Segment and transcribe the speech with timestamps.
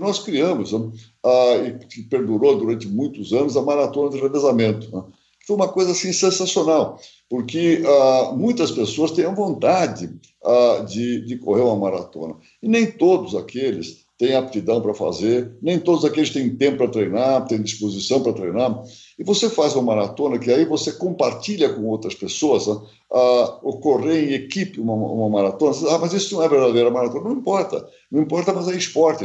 [0.00, 4.90] nós criamos, e que perdurou durante muitos anos, a maratona de revezamento.
[4.90, 5.04] Né?
[5.46, 10.10] Foi uma coisa assim sensacional, porque ah, muitas pessoas têm a vontade
[10.44, 15.78] ah, de, de correr uma maratona, e nem todos aqueles têm aptidão para fazer, nem
[15.78, 18.82] todos aqueles têm tempo para treinar, têm disposição para treinar.
[19.18, 22.76] E você faz uma maratona que aí você compartilha com outras pessoas, né?
[23.10, 25.74] ah, ocorrer em equipe uma, uma maratona.
[25.90, 27.30] Ah, mas isso não é verdadeira maratona.
[27.30, 29.24] Não importa, não importa, mas é esporte.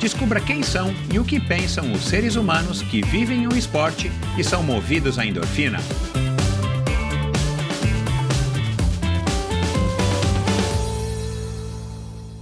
[0.00, 4.42] Descubra quem são e o que pensam os seres humanos que vivem o esporte e
[4.42, 5.78] são movidos à endorfina.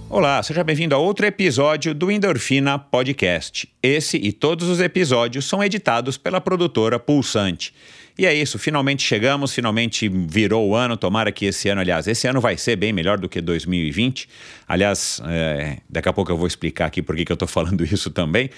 [0.09, 3.69] Olá, seja bem-vindo a outro episódio do Endorfina Podcast.
[3.83, 7.73] Esse e todos os episódios são editados pela produtora Pulsante.
[8.17, 10.97] E é isso, finalmente chegamos, finalmente virou o ano.
[10.97, 14.27] Tomara que esse ano, aliás, esse ano vai ser bem melhor do que 2020.
[14.67, 18.09] Aliás, é, daqui a pouco eu vou explicar aqui por que, eu estou falando isso
[18.09, 18.49] também.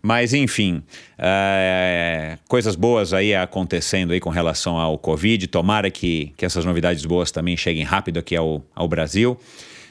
[0.00, 0.82] Mas, enfim,
[1.18, 5.46] é, coisas boas aí acontecendo aí com relação ao Covid.
[5.48, 9.38] Tomara que, que essas novidades boas também cheguem rápido aqui ao, ao Brasil.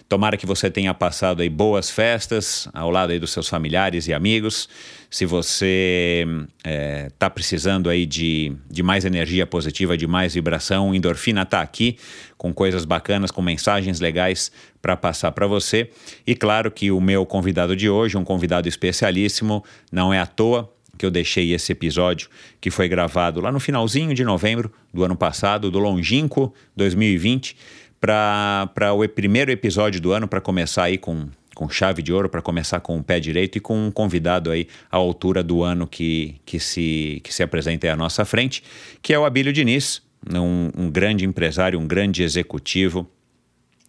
[0.08, 4.14] Tomara que você tenha passado aí boas festas ao lado aí dos seus familiares e
[4.14, 4.70] amigos.
[5.10, 6.26] Se você
[6.58, 11.62] está é, tá precisando aí de, de mais energia positiva, de mais vibração, Endorfina está
[11.62, 11.98] aqui
[12.38, 15.90] com coisas bacanas, com mensagens legais para passar para você.
[16.26, 20.72] E claro que o meu convidado de hoje, um convidado especialíssimo, não é à toa
[20.98, 22.28] que eu deixei esse episódio
[22.60, 27.56] que foi gravado lá no finalzinho de novembro do ano passado, do longínquo 2020
[28.00, 32.40] para o primeiro episódio do ano, para começar aí com, com chave de ouro, para
[32.40, 36.36] começar com o pé direito e com um convidado aí à altura do ano que,
[36.46, 38.62] que, se, que se apresenta à nossa frente,
[39.02, 43.10] que é o Abílio Diniz, um, um grande empresário, um grande executivo,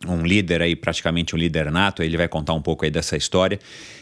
[0.07, 3.59] um líder aí, praticamente um líder nato, ele vai contar um pouco aí dessa história,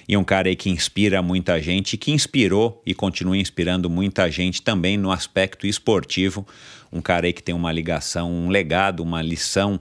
[0.08, 4.62] e um cara aí que inspira muita gente, que inspirou e continua inspirando muita gente
[4.62, 6.46] também no aspecto esportivo,
[6.92, 9.80] um cara aí que tem uma ligação, um legado, uma lição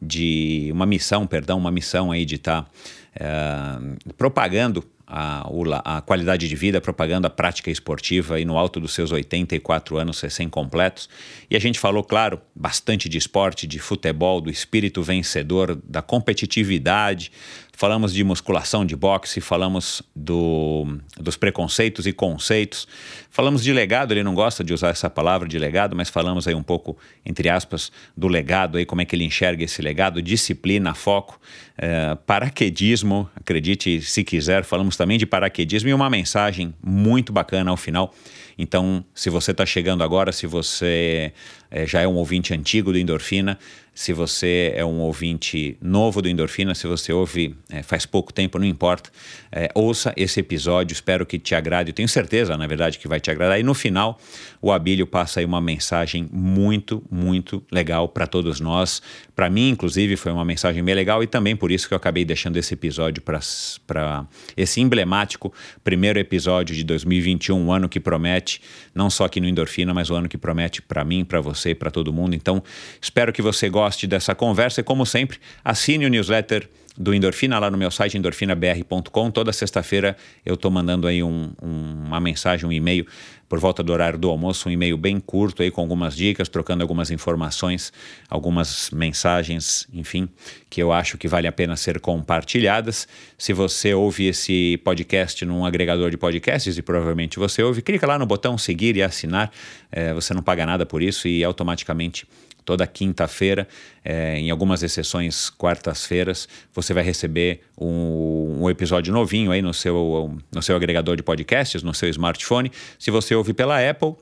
[0.00, 2.70] de, uma missão, perdão, uma missão aí de estar tá,
[3.18, 5.46] é, propagando a,
[5.84, 10.20] a, qualidade de vida, propagando a prática esportiva e no alto dos seus 84 anos
[10.20, 11.08] recém-completos.
[11.48, 17.30] E a gente falou, claro, bastante de esporte, de futebol, do espírito vencedor, da competitividade,
[17.76, 22.88] falamos de musculação de boxe, falamos do, dos preconceitos e conceitos,
[23.30, 26.54] falamos de legado, ele não gosta de usar essa palavra de legado, mas falamos aí
[26.54, 30.94] um pouco, entre aspas, do legado, aí como é que ele enxerga esse legado, disciplina,
[30.94, 31.38] foco,
[31.76, 37.76] é, paraquedismo, acredite se quiser, falamos também de paraquedismo e uma mensagem muito bacana ao
[37.76, 38.14] final.
[38.58, 41.30] Então, se você está chegando agora, se você
[41.70, 43.58] é, já é um ouvinte antigo do Endorfina,
[43.96, 48.58] se você é um ouvinte novo do Endorfina, se você ouve é, faz pouco tempo,
[48.58, 49.10] não importa,
[49.56, 53.30] é, ouça esse episódio, espero que te agrade, tenho certeza, na verdade, que vai te
[53.30, 53.58] agradar.
[53.58, 54.20] E no final,
[54.60, 59.00] o Abílio passa aí uma mensagem muito, muito legal para todos nós.
[59.34, 62.22] Para mim, inclusive, foi uma mensagem bem legal e também por isso que eu acabei
[62.22, 65.50] deixando esse episódio para esse emblemático
[65.82, 68.60] primeiro episódio de 2021, um ano que promete,
[68.94, 71.70] não só aqui no Endorfina, mas o um ano que promete para mim, para você
[71.70, 72.34] e para todo mundo.
[72.34, 72.62] Então,
[73.00, 77.70] espero que você goste dessa conversa e, como sempre, assine o newsletter do Endorfina lá
[77.70, 79.30] no meu site endorfinabr.com.
[79.30, 83.06] Toda sexta-feira eu estou mandando aí um, um, uma mensagem, um e-mail
[83.48, 86.82] por volta do horário do almoço, um e-mail bem curto aí com algumas dicas, trocando
[86.82, 87.92] algumas informações,
[88.28, 90.28] algumas mensagens, enfim,
[90.68, 93.06] que eu acho que vale a pena ser compartilhadas.
[93.38, 98.18] Se você ouve esse podcast num agregador de podcasts, e provavelmente você ouve, clica lá
[98.18, 99.52] no botão seguir e assinar.
[99.92, 102.26] É, você não paga nada por isso e automaticamente
[102.66, 103.66] toda quinta-feira,
[104.04, 110.36] é, em algumas exceções quartas-feiras, você vai receber um, um, episódio novinho aí no seu,
[110.52, 112.70] no seu agregador de podcasts, no seu smartphone.
[112.98, 114.16] Se você ouve pela Apple,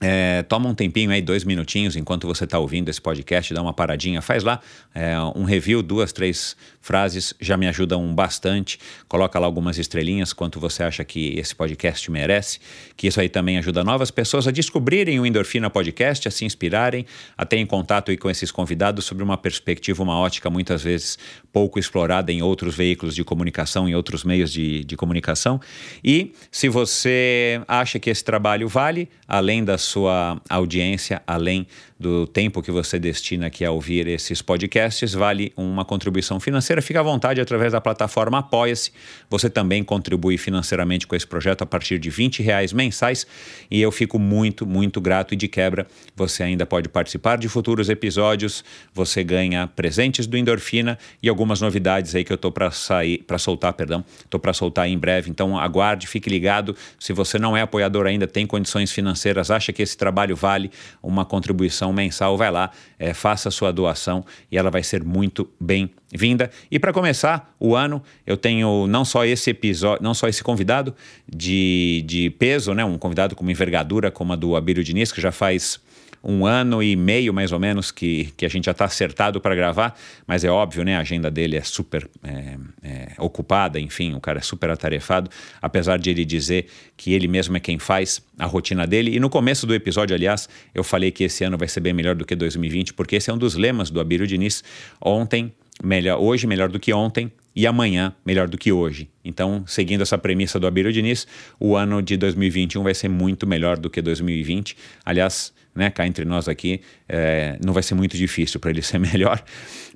[0.00, 3.72] É, toma um tempinho aí, dois minutinhos, enquanto você está ouvindo esse podcast, dá uma
[3.72, 4.60] paradinha, faz lá
[4.94, 8.78] é, um review, duas, três frases, já me ajudam bastante.
[9.08, 12.60] Coloca lá algumas estrelinhas, quanto você acha que esse podcast merece,
[12.96, 17.04] que isso aí também ajuda novas pessoas a descobrirem o Endorfina Podcast, a se inspirarem,
[17.36, 21.18] a ter em contato com esses convidados sobre uma perspectiva, uma ótica muitas vezes
[21.52, 25.60] pouco explorada em outros veículos de comunicação, em outros meios de, de comunicação.
[26.04, 31.66] E se você acha que esse trabalho vale, além das sua audiência, além
[31.98, 36.80] do tempo que você destina aqui a ouvir esses podcasts, vale uma contribuição financeira.
[36.80, 38.92] Fica à vontade através da plataforma Apoia-se.
[39.28, 43.26] Você também contribui financeiramente com esse projeto a partir de 20 reais mensais
[43.68, 45.34] e eu fico muito, muito grato.
[45.34, 48.64] E de quebra, você ainda pode participar de futuros episódios,
[48.94, 53.38] você ganha presentes do Endorfina e algumas novidades aí que eu estou para sair, para
[53.38, 55.30] soltar, perdão, estou para soltar em breve.
[55.30, 56.76] Então aguarde, fique ligado.
[56.98, 60.70] Se você não é apoiador ainda, tem condições financeiras, acha que esse trabalho vale
[61.02, 66.50] uma contribuição mensal, vai lá, é, faça sua doação e ela vai ser muito bem-vinda.
[66.70, 70.94] E para começar o ano, eu tenho não só esse episódio, não só esse convidado
[71.28, 75.20] de, de peso, né, um convidado com uma envergadura como a do Abílio Diniz, que
[75.20, 75.80] já faz
[76.28, 79.54] um ano e meio, mais ou menos, que, que a gente já está acertado para
[79.54, 80.94] gravar, mas é óbvio, né?
[80.98, 85.30] A agenda dele é super é, é, ocupada, enfim, o cara é super atarefado,
[85.62, 86.66] apesar de ele dizer
[86.98, 89.16] que ele mesmo é quem faz a rotina dele.
[89.16, 92.14] E no começo do episódio, aliás, eu falei que esse ano vai ser bem melhor
[92.14, 94.62] do que 2020, porque esse é um dos lemas do Abílio Diniz.
[95.00, 95.50] Ontem,
[95.82, 99.08] melhor, hoje melhor do que ontem, e amanhã melhor do que hoje.
[99.24, 101.26] Então, seguindo essa premissa do Abílio Diniz,
[101.58, 104.76] o ano de 2021 vai ser muito melhor do que 2020.
[105.04, 108.98] Aliás, né, cá entre nós aqui, é, não vai ser muito difícil para ele ser
[108.98, 109.42] melhor.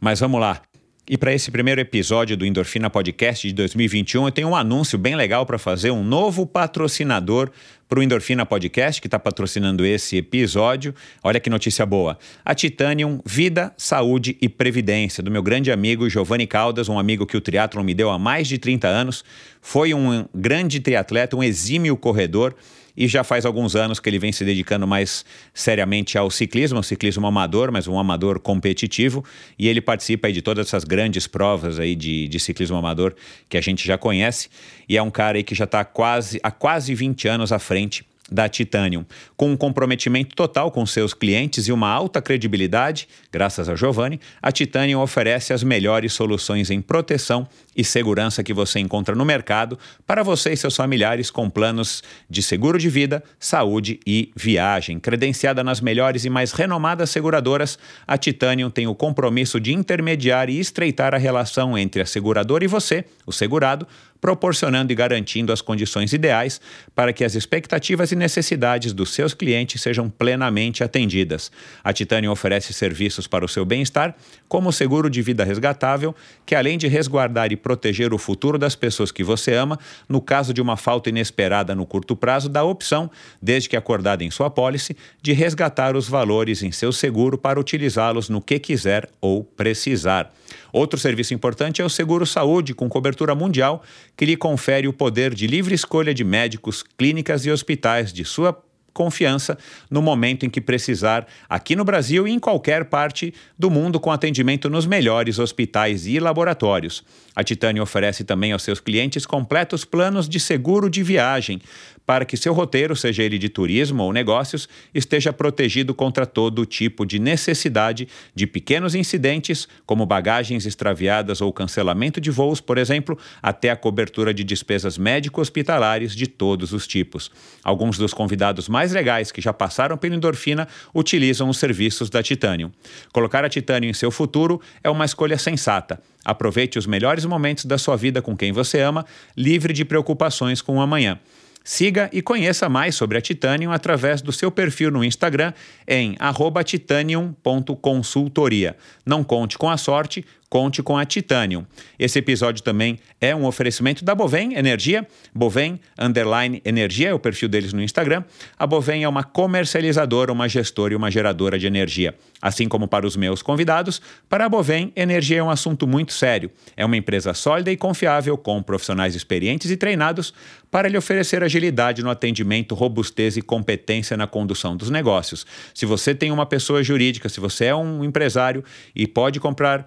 [0.00, 0.62] Mas vamos lá.
[1.10, 5.16] E para esse primeiro episódio do Endorfina Podcast de 2021, eu tenho um anúncio bem
[5.16, 7.50] legal para fazer, um novo patrocinador
[7.88, 10.94] para o Endorfina Podcast, que está patrocinando esse episódio.
[11.20, 12.16] Olha que notícia boa.
[12.44, 17.36] A Titanium Vida, Saúde e Previdência, do meu grande amigo Giovanni Caldas, um amigo que
[17.36, 19.24] o triatlon me deu há mais de 30 anos.
[19.60, 22.54] Foi um grande triatleta, um exímio corredor
[22.96, 27.26] e já faz alguns anos que ele vem se dedicando mais seriamente ao ciclismo, ciclismo
[27.26, 29.24] amador, mas um amador competitivo,
[29.58, 33.14] e ele participa de todas essas grandes provas aí de, de ciclismo amador
[33.48, 34.48] que a gente já conhece,
[34.88, 38.48] e é um cara que já está quase, há quase 20 anos à frente da
[38.48, 39.04] Titanium,
[39.36, 44.50] com um comprometimento total com seus clientes e uma alta credibilidade, graças a Giovanni, a
[44.50, 47.46] Titanium oferece as melhores soluções em proteção
[47.76, 52.42] e segurança que você encontra no mercado para você e seus familiares com planos de
[52.42, 54.98] seguro de vida, saúde e viagem.
[54.98, 60.58] Credenciada nas melhores e mais renomadas seguradoras, a Titanium tem o compromisso de intermediar e
[60.58, 63.86] estreitar a relação entre a seguradora e você, o segurado,
[64.22, 66.60] proporcionando e garantindo as condições ideais
[66.94, 71.50] para que as expectativas e necessidades dos seus clientes sejam plenamente atendidas.
[71.82, 74.14] A Titanium oferece serviços para o seu bem-estar,
[74.52, 76.14] como o seguro de vida resgatável,
[76.44, 80.52] que além de resguardar e proteger o futuro das pessoas que você ama, no caso
[80.52, 83.10] de uma falta inesperada no curto prazo, dá a opção,
[83.40, 88.28] desde que acordada em sua pólice, de resgatar os valores em seu seguro para utilizá-los
[88.28, 90.30] no que quiser ou precisar.
[90.70, 93.82] Outro serviço importante é o seguro saúde, com cobertura mundial,
[94.14, 98.62] que lhe confere o poder de livre escolha de médicos, clínicas e hospitais de sua
[98.92, 99.58] confiança
[99.90, 104.10] no momento em que precisar, aqui no Brasil e em qualquer parte do mundo, com
[104.10, 107.04] atendimento nos melhores hospitais e laboratórios.
[107.34, 111.60] A Titânia oferece também aos seus clientes completos planos de seguro de viagem,
[112.06, 117.06] para que seu roteiro, seja ele de turismo ou negócios, esteja protegido contra todo tipo
[117.06, 123.70] de necessidade de pequenos incidentes, como bagagens extraviadas ou cancelamento de voos, por exemplo, até
[123.70, 127.30] a cobertura de despesas médico-hospitalares de todos os tipos.
[127.62, 132.70] Alguns dos convidados mais legais que já passaram pela endorfina utilizam os serviços da Titanium.
[133.12, 136.00] Colocar a Titanium em seu futuro é uma escolha sensata.
[136.24, 139.04] Aproveite os melhores momentos da sua vida com quem você ama,
[139.36, 141.18] livre de preocupações com o amanhã.
[141.64, 145.52] Siga e conheça mais sobre a Titanium através do seu perfil no Instagram
[145.86, 146.16] em
[146.64, 148.76] titanium.consultoria.
[149.06, 151.64] Não conte com a sorte, conte com a Titanium.
[151.98, 155.08] Esse episódio também é um oferecimento da Bovem Energia.
[155.34, 158.22] Bovem Underline Energia é o perfil deles no Instagram.
[158.58, 162.14] A Bovem é uma comercializadora, uma gestora e uma geradora de energia.
[162.42, 166.50] Assim como para os meus convidados, para a Bovem, energia é um assunto muito sério.
[166.76, 170.34] É uma empresa sólida e confiável, com profissionais experientes e treinados
[170.70, 175.46] para lhe oferecer agilidade no atendimento, robustez e competência na condução dos negócios.
[175.74, 178.62] Se você tem uma pessoa jurídica, se você é um empresário
[178.94, 179.86] e pode comprar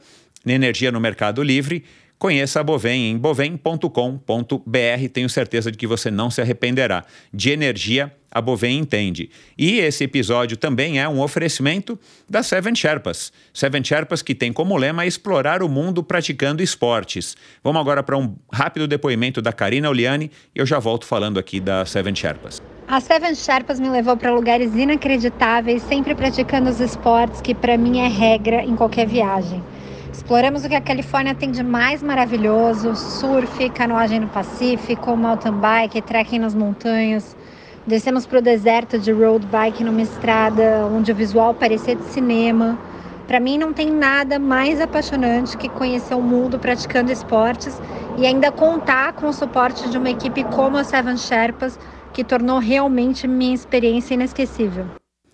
[0.53, 1.83] energia no Mercado Livre,
[2.17, 3.89] conheça a Bovem em bovem.com.br.
[5.13, 7.03] Tenho certeza de que você não se arrependerá.
[7.33, 9.29] De energia a Bovem entende.
[9.57, 11.97] E esse episódio também é um oferecimento
[12.29, 13.31] da Seven Sherpas.
[13.53, 17.37] Seven Sherpas que tem como lema explorar o mundo praticando esportes.
[17.63, 21.61] Vamos agora para um rápido depoimento da Karina Oliani e eu já volto falando aqui
[21.61, 22.61] da Seven Sherpas.
[22.89, 27.99] A Seven Sherpas me levou para lugares inacreditáveis, sempre praticando os esportes que para mim
[27.99, 29.63] é regra em qualquer viagem.
[30.15, 36.01] Exploramos o que a Califórnia tem de mais maravilhoso: surf, canoagem no Pacífico, mountain bike,
[36.01, 37.35] trekking nas montanhas.
[37.85, 42.79] Descemos para o deserto de road bike numa estrada onde o visual parecia de cinema.
[43.27, 47.79] Para mim não tem nada mais apaixonante que conhecer o mundo praticando esportes
[48.17, 51.77] e ainda contar com o suporte de uma equipe como a Seven Sherpas
[52.13, 54.85] que tornou realmente minha experiência inesquecível.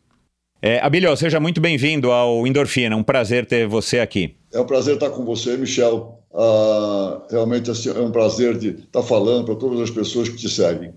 [0.62, 4.36] É, Abílio, seja muito bem-vindo ao Endorfina, um prazer ter você aqui.
[4.54, 6.20] É um prazer estar com você, Michel.
[6.34, 10.50] Ah, realmente assim, é um prazer de estar falando para todas as pessoas que te
[10.50, 10.94] seguem.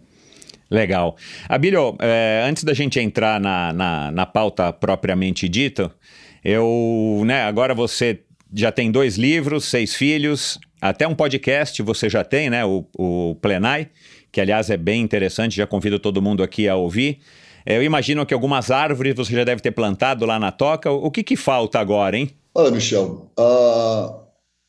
[0.70, 1.16] Legal.
[1.48, 5.90] Abílio, é, antes da gente entrar na, na, na, pauta propriamente dita,
[6.44, 8.20] eu, né, agora você
[8.52, 13.34] já tem dois livros, seis filhos, até um podcast você já tem, né, o, o
[13.40, 13.88] Plenai,
[14.30, 17.20] que aliás é bem interessante, já convido todo mundo aqui a ouvir.
[17.70, 20.90] É, eu imagino que algumas árvores você já deve ter plantado lá na toca.
[20.90, 22.30] O que, que falta agora, hein?
[22.54, 24.20] Olha, Michel, a,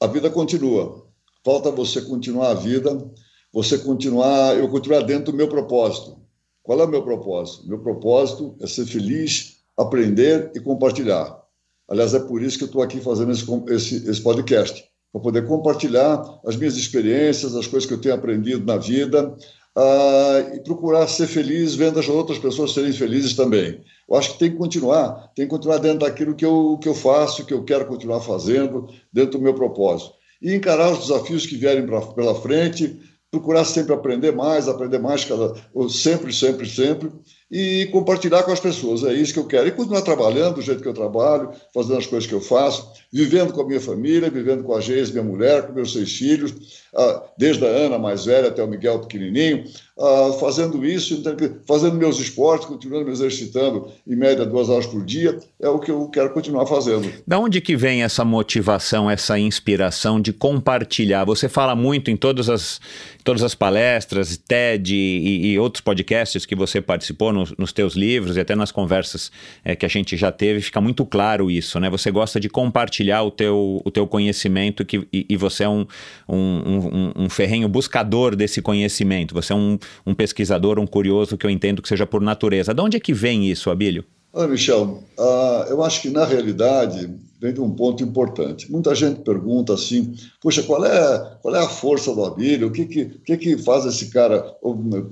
[0.01, 1.07] a vida continua.
[1.45, 3.09] Falta você continuar a vida,
[3.53, 6.19] você continuar, eu continuar dentro do meu propósito.
[6.61, 7.69] Qual é o meu propósito?
[7.69, 11.41] Meu propósito é ser feliz, aprender e compartilhar.
[11.87, 15.47] Aliás, é por isso que eu estou aqui fazendo esse, esse, esse podcast, para poder
[15.47, 19.37] compartilhar as minhas experiências, as coisas que eu tenho aprendido na vida,
[19.79, 23.81] uh, e procurar ser feliz vendo as outras pessoas serem felizes também.
[24.09, 26.95] Eu acho que tem que continuar, tem que continuar dentro daquilo que eu, que eu
[26.95, 30.13] faço, que eu quero continuar fazendo, dentro do meu propósito.
[30.41, 32.99] E encarar os desafios que vierem pra, pela frente,
[33.31, 35.53] procurar sempre aprender mais, aprender mais, cada,
[35.89, 37.11] sempre, sempre, sempre,
[37.51, 39.03] e compartilhar com as pessoas.
[39.03, 39.67] É isso que eu quero.
[39.67, 43.53] E continuar trabalhando do jeito que eu trabalho, fazendo as coisas que eu faço, vivendo
[43.53, 46.53] com a minha família, vivendo com a Geis, minha mulher, com meus seis filhos,
[46.95, 49.63] ah, desde a Ana mais velha até o Miguel pequenininho,
[49.97, 51.23] ah, fazendo isso,
[51.67, 55.89] fazendo meus esportes, continuando me exercitando em média duas horas por dia, é o que
[55.89, 57.11] eu quero continuar fazendo.
[57.25, 61.25] Da onde que vem essa motivação, essa inspiração de compartilhar?
[61.25, 62.79] Você fala muito em todas as,
[63.23, 68.37] todas as palestras, TED e, e outros podcasts que você participou nos, nos teus livros
[68.37, 69.31] e até nas conversas
[69.63, 71.89] é, que a gente já teve, fica muito claro isso, né?
[71.89, 75.85] Você gosta de compartilhar o teu, o teu conhecimento que, e, e você é um,
[76.27, 81.45] um, um, um, ferrenho buscador desse conhecimento, você é um, um pesquisador, um curioso que
[81.45, 82.73] eu entendo que seja por natureza.
[82.73, 84.03] De onde é que vem isso, Abílio?
[84.31, 87.09] Olha, Michel, uh, eu acho que na realidade
[87.41, 88.71] vem de um ponto importante.
[88.71, 92.67] Muita gente pergunta assim, poxa, qual é, qual é a força do Abílio?
[92.67, 94.55] O que que, que que faz esse cara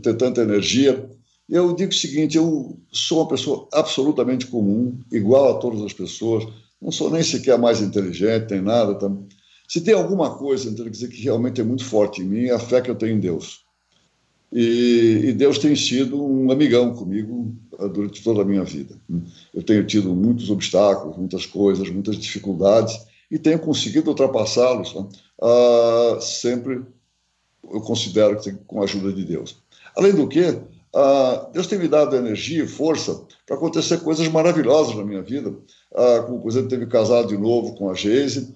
[0.03, 1.09] ter tanta energia?
[1.49, 6.45] Eu digo o seguinte, eu sou uma pessoa absolutamente comum, igual a todas as pessoas,
[6.81, 8.95] não sou nem sequer mais inteligente, nem nada.
[8.95, 9.09] Tá?
[9.67, 12.59] Se tem alguma coisa então, dizer, que realmente é muito forte em mim, é a
[12.59, 13.65] fé que eu tenho em Deus.
[14.51, 18.95] E, e, Deus tem sido um amigão comigo ah, durante toda a minha vida.
[19.53, 22.97] Eu tenho tido muitos obstáculos, muitas coisas, muitas dificuldades
[23.29, 25.05] e tenho conseguido ultrapassá-los né?
[25.41, 26.81] uh, sempre,
[27.69, 29.57] eu considero que com a ajuda de Deus.
[29.97, 30.57] Além do que,
[30.97, 35.49] uh, Deus tem me dado energia e força para acontecer coisas maravilhosas na minha vida,
[35.49, 38.53] uh, como, por exemplo, ter me casado de novo com a Geise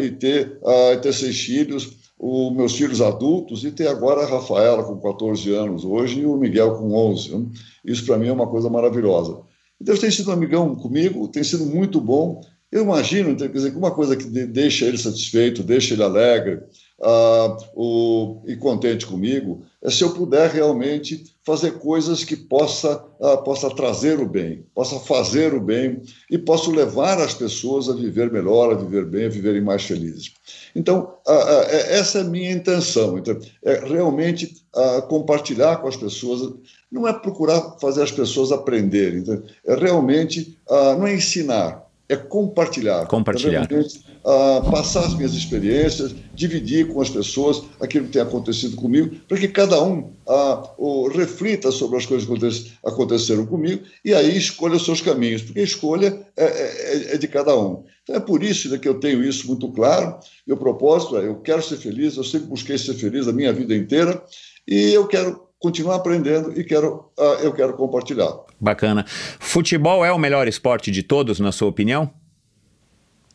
[0.00, 0.58] e ter,
[1.00, 5.84] ter seis filhos, os meus filhos adultos e ter agora a Rafaela com 14 anos
[5.84, 7.36] hoje e o Miguel com 11.
[7.36, 7.46] Né?
[7.84, 9.40] Isso para mim é uma coisa maravilhosa.
[9.80, 12.40] Deus tem sido um amigão comigo, tem sido muito bom.
[12.70, 16.60] Eu imagino, então, quer dizer, que uma coisa que deixa ele satisfeito, deixa ele alegre
[17.00, 23.68] uh, o, e contente comigo, se eu puder realmente fazer coisas que possa, uh, possa
[23.68, 26.00] trazer o bem, possa fazer o bem
[26.30, 30.32] e posso levar as pessoas a viver melhor, a viver bem, a viverem mais felizes.
[30.74, 33.18] Então, uh, essa é a minha intenção.
[33.18, 34.64] Então, é realmente
[35.08, 36.52] compartilhar com as pessoas,
[36.90, 43.06] não é procurar fazer as pessoas aprenderem, então, é realmente, não é ensinar, é compartilhar.
[43.06, 43.66] Compartilhar.
[43.70, 49.16] É uh, passar as minhas experiências, dividir com as pessoas aquilo que tem acontecido comigo,
[49.26, 52.26] para que cada um uh, reflita sobre as coisas
[52.58, 57.18] que aconteceram comigo e aí escolha os seus caminhos, porque a escolha é, é, é
[57.18, 57.84] de cada um.
[58.02, 60.18] Então é por isso né, que eu tenho isso muito claro.
[60.46, 63.74] Meu propósito é: eu quero ser feliz, eu sempre busquei ser feliz a minha vida
[63.74, 64.22] inteira
[64.68, 68.30] e eu quero continuar aprendendo e quero, uh, eu quero compartilhar.
[68.64, 69.04] Bacana.
[69.38, 72.10] Futebol é o melhor esporte de todos, na sua opinião?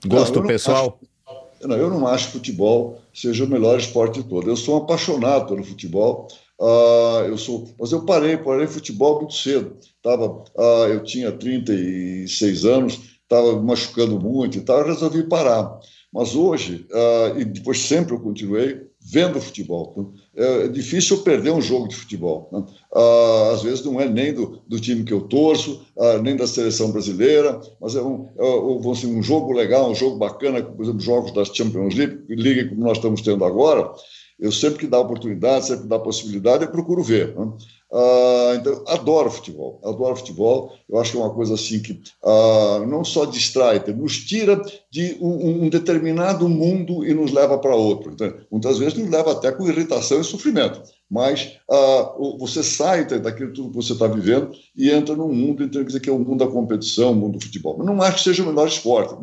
[0.06, 1.00] Gosto não, pessoal?
[1.30, 4.50] Acho, não, eu não acho que futebol seja o melhor esporte de todos.
[4.50, 6.28] Eu sou um apaixonado pelo futebol.
[6.60, 9.78] Uh, eu sou, mas eu parei, parei futebol muito cedo.
[10.02, 15.80] Tava, uh, eu tinha 36 anos, estava machucando muito e tal, eu resolvi parar.
[16.12, 20.14] Mas hoje, uh, e depois sempre eu continuei, vendo futebol.
[20.36, 22.50] É difícil eu perder um jogo de futebol.
[22.52, 22.64] Né?
[22.94, 26.46] Ah, às vezes não é nem do, do time que eu torço, ah, nem da
[26.46, 31.02] seleção brasileira, mas é um, é, um, um jogo legal, um jogo bacana, por exemplo,
[31.02, 33.92] jogos da Champions League, League como nós estamos tendo agora.
[34.40, 37.36] Eu sempre que dá oportunidade, sempre que dá possibilidade, eu procuro ver.
[37.36, 37.52] Né?
[37.92, 40.74] Uh, então, adoro futebol, adoro futebol.
[40.88, 45.18] Eu acho que é uma coisa assim que uh, não só distrai, nos tira de
[45.20, 48.12] um, um determinado mundo e nos leva para outro.
[48.12, 50.84] Então, muitas vezes nos leva até com irritação e sofrimento.
[51.10, 55.82] Mas uh, você sai daquilo tudo que você está vivendo e entra num mundo, então,
[55.82, 57.76] quer dizer, que é o mundo da competição, o mundo do futebol.
[57.76, 59.16] Mas não acho que seja o melhor esporte.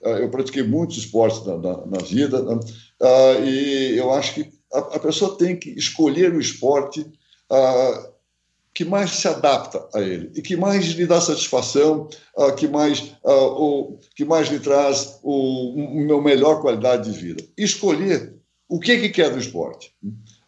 [0.00, 2.60] eu pratiquei muitos esportes na, na, na vida né?
[3.44, 8.11] e eu acho que a, a, pessoa tem que escolher o esporte uh,
[8.74, 13.00] que mais se adapta a ele e que mais lhe dá satisfação, uh, que, mais,
[13.22, 17.44] uh, o, que mais lhe traz o, uma melhor qualidade de vida.
[17.56, 18.34] Escolher
[18.68, 19.94] o que, que quer do esporte.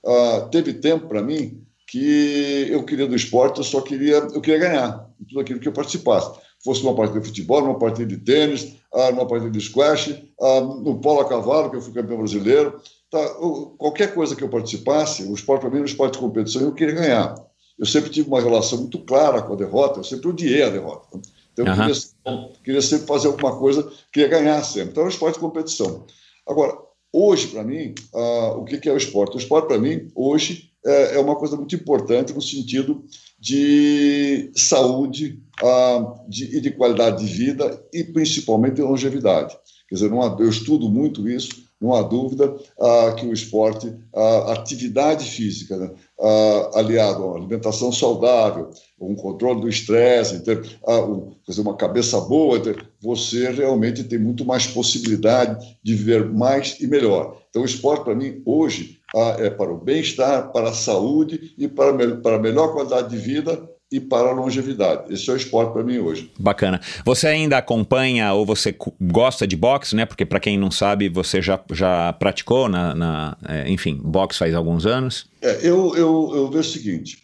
[0.02, 4.68] Uh, teve tempo para mim que eu queria do esporte, eu só queria, eu queria
[4.68, 6.40] ganhar tudo aquilo que eu participasse.
[6.64, 8.76] Fosse uma partida de futebol, numa partida de tênis,
[9.12, 10.18] numa partida de squash,
[10.82, 12.80] no polo a cavalo, que eu fui campeão brasileiro.
[13.10, 13.22] Tá,
[13.76, 16.72] qualquer coisa que eu participasse, o esporte para mim era um esporte de competição eu
[16.72, 17.34] queria ganhar
[17.78, 21.20] eu sempre tive uma relação muito clara com a derrota, eu sempre odiei a derrota.
[21.52, 21.78] Então, eu uhum.
[21.78, 24.90] queria, queria, sempre fazer alguma coisa, queria ganhar sempre.
[24.90, 26.04] Então, é um esporte de competição.
[26.46, 26.76] Agora,
[27.12, 29.36] hoje, para mim, uh, o que, que, é o esporte?
[29.36, 33.04] O esporte, para mim, hoje, é, é, uma coisa muito importante no sentido
[33.38, 39.56] de saúde uh, de, e de qualidade de vida e, principalmente, de longevidade.
[39.88, 44.52] Quer dizer, não, eu estudo muito isso não há dúvida ah, que o esporte, a
[44.52, 51.00] atividade física, né, ah, aliado a uma alimentação saudável, um controle do estresse, ter ah,
[51.00, 52.60] um, uma cabeça boa,
[53.00, 57.38] você realmente tem muito mais possibilidade de viver mais e melhor.
[57.50, 61.68] Então, o esporte, para mim, hoje, ah, é para o bem-estar, para a saúde e
[61.68, 65.14] para, para a melhor qualidade de vida e para a longevidade.
[65.14, 66.28] Esse é o esporte para mim hoje.
[66.36, 66.80] Bacana.
[67.04, 70.04] Você ainda acompanha ou você gosta de boxe, né?
[70.04, 74.52] Porque para quem não sabe, você já, já praticou na, na é, enfim, boxe faz
[74.52, 75.26] alguns anos.
[75.40, 77.18] É, eu, eu, eu vejo o seguinte.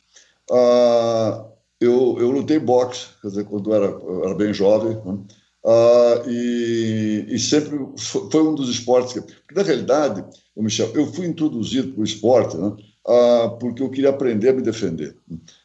[0.48, 1.44] Uh,
[1.80, 3.86] eu, eu lutei boxe, quer dizer, quando era,
[4.24, 5.18] era bem jovem, né?
[5.64, 10.24] uh, e, e, sempre foi um dos esportes que, porque na realidade,
[10.56, 12.72] Michel, eu fui introduzido para o esporte, né?
[13.06, 15.16] ah, porque eu queria aprender a me defender.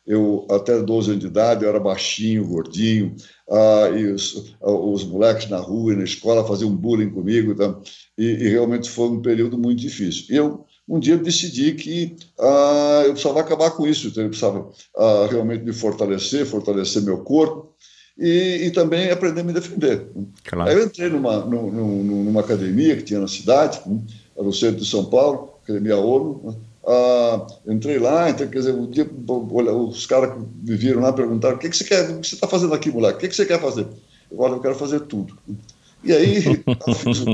[0.06, 3.16] Eu, até 12 anos de idade, eu era baixinho, gordinho,
[3.50, 7.76] ah, e os, ah, os, moleques na rua e na escola faziam bullying comigo, tá?
[8.16, 10.26] e, e, realmente foi um período muito difícil.
[10.30, 15.28] Eu, um dia, decidi que ah, eu precisava acabar com isso, então eu precisava ah,
[15.30, 17.74] realmente me fortalecer, fortalecer meu corpo,
[18.18, 20.08] e, e, também aprender a me defender.
[20.46, 20.70] Claro.
[20.70, 23.82] Aí eu entrei numa, numa, numa, academia que tinha na cidade,
[24.38, 26.56] no centro de São Paulo, Academia ONU, né?
[26.88, 31.60] Ah, entrei lá, então, quer dizer, um dia, os caras me viram lá perguntaram: o
[31.60, 33.18] que, que você quer, o que você está fazendo aqui, moleque?
[33.18, 33.88] O que, que você quer fazer?
[34.30, 35.36] Eu falei, eu quero fazer tudo.
[36.04, 36.42] E aí,
[37.02, 37.26] fiz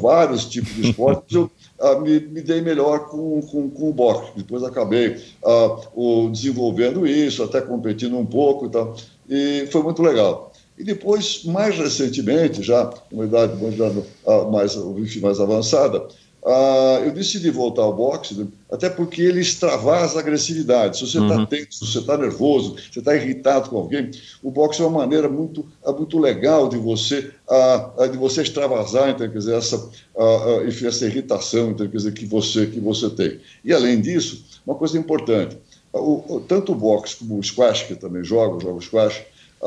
[0.00, 4.30] vários tipos de esportes, eu ah, me, me, dei melhor com, com, com o boxe.
[4.36, 5.76] Depois acabei ah,
[6.30, 8.96] desenvolvendo isso, até competindo um pouco e tal.
[9.28, 10.52] E foi muito legal.
[10.78, 13.54] E depois, mais recentemente, já uma idade
[14.52, 16.06] mais, enfim, mais avançada,
[16.44, 18.46] ah, eu decidi voltar ao boxe, né?
[18.70, 20.98] até porque ele extravasa a agressividade.
[20.98, 21.46] Se você está uhum.
[21.46, 24.10] tenso, se você está nervoso, se está irritado com alguém,
[24.42, 29.10] o boxe é uma maneira muito, é muito legal de você, uh, de você extravasar
[29.10, 33.10] então, quer dizer, essa, uh, enfim, essa irritação então, quer dizer, que, você, que você
[33.10, 33.40] tem.
[33.64, 35.58] E, além disso, uma coisa importante,
[35.92, 39.22] o, o, tanto o boxe como o squash, que eu também jogo, jogo squash,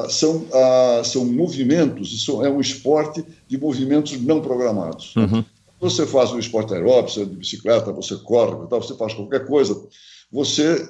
[0.07, 0.45] são,
[1.03, 5.13] são movimentos, é um esporte de movimentos não programados.
[5.17, 5.43] Uhum.
[5.82, 9.76] Você faz um esporte aeróbico, você de bicicleta, você corre, você faz qualquer coisa,
[10.32, 10.88] você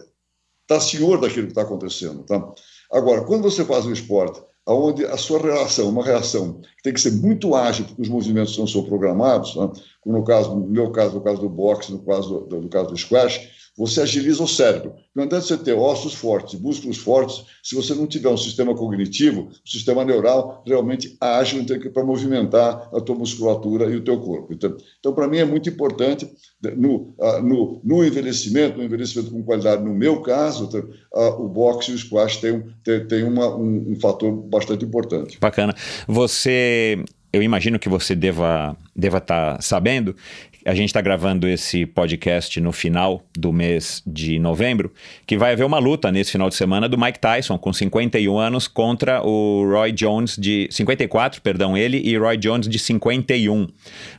[0.63, 2.23] está senhor daquilo que está acontecendo.
[2.23, 2.53] Tá?
[2.91, 7.01] Agora, quando você faz um esporte onde a sua reação, uma reação que tem que
[7.01, 9.71] ser muito ágil, porque os movimentos não são programados, né?
[10.01, 12.89] como no, caso, no meu caso, no caso do boxe, no caso do, no caso
[12.89, 14.93] do squash, você agiliza o cérebro.
[15.15, 19.49] Não adianta você ter ossos fortes, músculos fortes, se você não tiver um sistema cognitivo,
[19.49, 24.53] um sistema neural realmente ágil para movimentar a tua musculatura e o teu corpo.
[24.53, 26.29] Então, então para mim é muito importante
[26.77, 30.69] no, no, no, envelhecimento, no envelhecimento com qualidade, no meu caso,
[31.11, 35.37] o boxe e o squash têm, têm, têm uma, um, um fator bastante importante.
[35.39, 35.73] Bacana.
[36.07, 37.03] Você
[37.33, 40.15] eu imagino que você deva deva estar tá sabendo
[40.65, 44.91] a gente está gravando esse podcast no final do mês de novembro,
[45.25, 48.67] que vai haver uma luta nesse final de semana do Mike Tyson, com 51 anos,
[48.67, 53.67] contra o Roy Jones de 54, perdão, ele e Roy Jones de 51.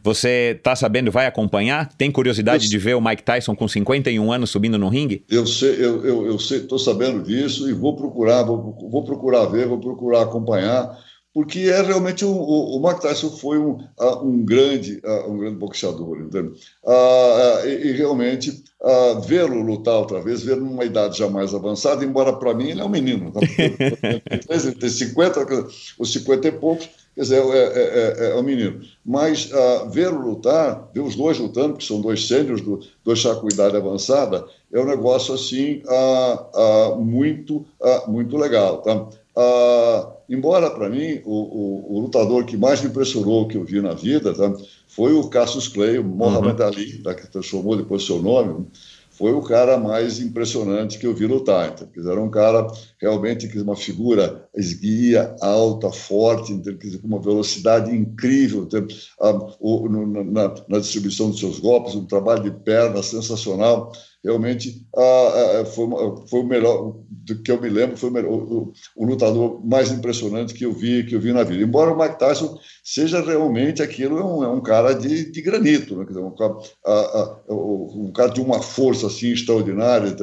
[0.02, 1.88] Você está sabendo, vai acompanhar?
[1.96, 2.70] Tem curiosidade eu...
[2.70, 5.24] de ver o Mike Tyson com 51 anos subindo no ringue?
[5.28, 9.46] Eu sei, eu, eu, eu sei, estou sabendo disso e vou procurar, vou, vou procurar
[9.46, 10.96] ver, vou procurar acompanhar
[11.35, 15.38] porque é realmente um, o, o Mike Tyson foi um, uh, um grande uh, um
[15.38, 16.53] grande boxeador, entendeu?
[16.85, 18.62] Uh, e, e, realmente
[19.27, 22.85] vê-lo lutar outra vez, vê-lo numa idade já mais avançada, embora para mim ele é
[22.85, 23.38] um menino, tá?
[23.49, 28.81] ele tem 50 ou 50 e poucos, quer dizer, é, é, é, é um menino.
[29.07, 29.49] Mas
[29.92, 32.61] vê-lo lutar, ver os dois lutando, que são dois sêniores,
[33.05, 35.81] dois já com idade avançada, é um negócio assim
[36.99, 37.64] muito,
[38.09, 39.07] muito legal, tá?
[39.35, 43.81] Ah, embora para mim o, o, o, lutador que mais me impressionou que eu vi
[43.81, 44.55] na vida tá,
[44.87, 46.66] foi o Cassius Clay, o Muhammad uhum.
[46.66, 48.66] Ali, tá, que transformou depois seu nome,
[49.11, 51.73] foi o cara mais impressionante que eu vi lutar.
[51.73, 52.66] Então, era um cara
[53.01, 58.87] realmente que uma figura esguia, alta, forte, então, com uma velocidade incrível, então,
[59.61, 63.92] o, no, na, na, distribuição dos seus golpes, um trabalho de perna sensacional
[64.23, 64.87] realmente
[65.75, 65.87] foi,
[66.29, 69.91] foi o melhor do que eu me lembro foi o, melhor, o, o, lutador mais
[69.91, 71.63] impressionante que eu vi que eu vi na vida.
[71.63, 75.97] Embora o Mike Tyson seja realmente aquilo é um, é um cara de, de granito
[75.97, 76.07] né?
[76.21, 76.57] um, cara,
[77.49, 80.17] um, cara de uma força assim extraordinária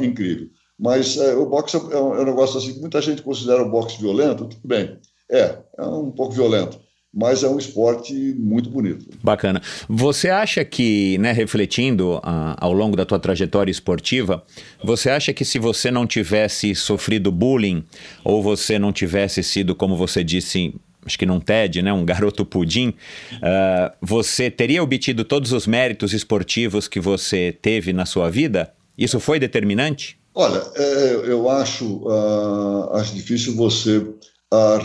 [0.00, 0.48] incrível.
[0.78, 3.70] Mas é, o boxe é um, é um negócio assim que muita gente considera o
[3.70, 4.98] boxe violento tudo bem.
[5.30, 6.78] É é um pouco violento
[7.18, 9.06] mas é um esporte muito bonito.
[9.20, 9.60] Bacana.
[9.88, 12.20] Você acha que, né, refletindo uh,
[12.56, 14.44] ao longo da tua trajetória esportiva,
[14.84, 17.82] você acha que se você não tivesse sofrido bullying
[18.22, 20.72] ou você não tivesse sido, como você disse,
[21.04, 26.12] acho que num TED, né, um garoto pudim, uh, você teria obtido todos os méritos
[26.12, 28.72] esportivos que você teve na sua vida?
[28.96, 30.16] Isso foi determinante?
[30.36, 34.06] Olha, é, eu acho, uh, acho difícil você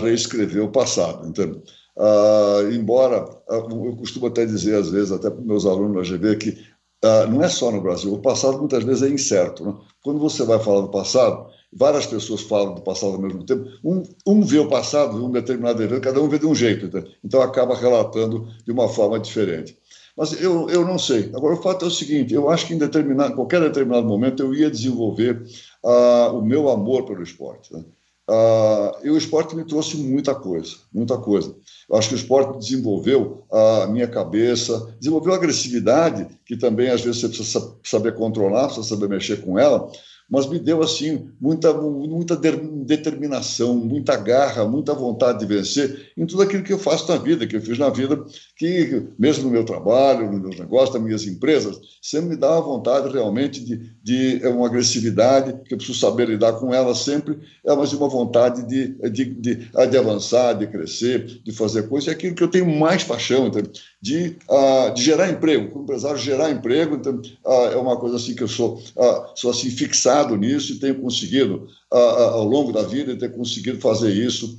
[0.01, 1.61] reescrever o passado, entendeu?
[1.97, 6.37] Ah, embora, ah, eu costumo até dizer, às vezes, até para meus alunos na GV,
[6.37, 6.57] que
[7.03, 9.65] ah, não é só no Brasil, o passado muitas vezes é incerto.
[9.65, 9.75] Né?
[10.03, 14.03] Quando você vai falar do passado, várias pessoas falam do passado ao mesmo tempo, um,
[14.25, 17.41] um vê o passado, um determinado evento, cada um vê de um jeito, então, então
[17.41, 19.77] acaba relatando de uma forma diferente.
[20.15, 21.31] Mas eu, eu não sei.
[21.35, 24.53] Agora, o fato é o seguinte: eu acho que em determinado, qualquer determinado momento eu
[24.53, 25.43] ia desenvolver
[25.83, 27.73] uh, o meu amor pelo esporte.
[27.73, 27.83] Né?
[28.29, 28.63] Uh,
[29.03, 31.53] Uh, e o esporte me trouxe muita coisa, muita coisa.
[31.91, 37.21] Acho que o esporte desenvolveu a minha cabeça, desenvolveu a agressividade, que também às vezes
[37.21, 39.91] você precisa saber controlar, precisa saber mexer com ela,
[40.33, 46.41] mas me deu assim muita muita determinação, muita garra, muita vontade de vencer em tudo
[46.41, 48.19] aquilo que eu faço na vida, que eu fiz na vida,
[48.57, 52.61] que mesmo no meu trabalho, nos meus negócios, nas minhas empresas, sempre me dá uma
[52.61, 57.37] vontade realmente de, de é uma agressividade que eu preciso saber lidar com ela sempre,
[57.63, 62.11] é mas uma vontade de, de, de, de avançar, de crescer, de fazer coisas, é
[62.11, 63.61] aquilo que eu tenho mais paixão, então,
[64.03, 68.35] de, uh, de gerar emprego, como empresário gerar emprego, então uh, é uma coisa assim
[68.35, 73.15] que eu sou, uh, sou assim fixado nisso e tenho conseguido, ao longo da vida,
[73.15, 74.57] ter conseguido fazer isso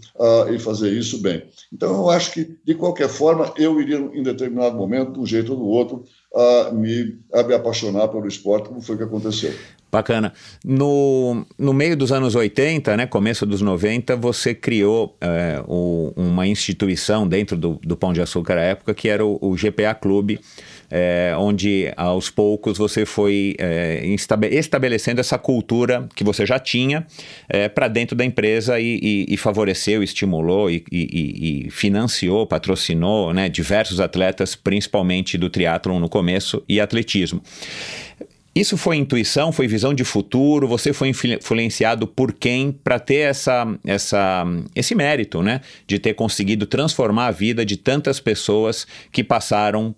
[0.54, 1.42] e fazer isso bem.
[1.72, 5.52] Então, eu acho que, de qualquer forma, eu iria, em determinado momento, de um jeito
[5.52, 6.04] ou do outro,
[6.72, 9.52] me, me apaixonar pelo esporte, como foi que aconteceu.
[9.94, 10.32] Bacana.
[10.64, 16.48] No, no meio dos anos 80, né, começo dos 90, você criou é, o, uma
[16.48, 20.40] instituição dentro do, do Pão de Açúcar à época, que era o, o GPA Clube,
[20.90, 24.04] é, onde aos poucos você foi é,
[24.50, 27.06] estabelecendo essa cultura que você já tinha
[27.74, 34.00] para dentro da empresa e, e, e favoreceu, estimulou e, e, financiou, patrocinou né, diversos
[34.00, 37.40] atletas, principalmente do triatlon no começo e atletismo.
[38.54, 40.68] Isso foi intuição, foi visão de futuro?
[40.68, 44.44] Você foi influenciado por quem para ter essa, essa,
[44.76, 45.60] esse mérito, né?
[45.88, 49.94] De ter conseguido transformar a vida de tantas pessoas que passaram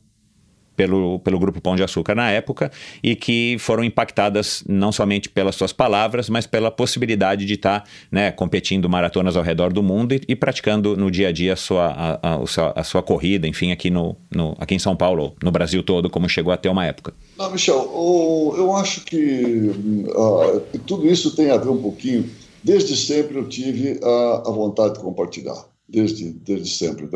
[0.77, 2.71] pelo, pelo Grupo Pão de Açúcar na época
[3.03, 7.87] e que foram impactadas não somente pelas suas palavras, mas pela possibilidade de estar tá,
[8.11, 11.57] né, competindo maratonas ao redor do mundo e, e praticando no dia a dia a
[11.57, 15.51] sua, a, a, a sua corrida, enfim, aqui, no, no, aqui em São Paulo, no
[15.51, 17.15] Brasil todo, como chegou até uma época.
[17.39, 19.71] Não, Michel, eu acho que
[20.09, 22.29] uh, tudo isso tem a ver um pouquinho.
[22.63, 27.09] Desde sempre eu tive a, a vontade de compartilhar, desde, desde sempre.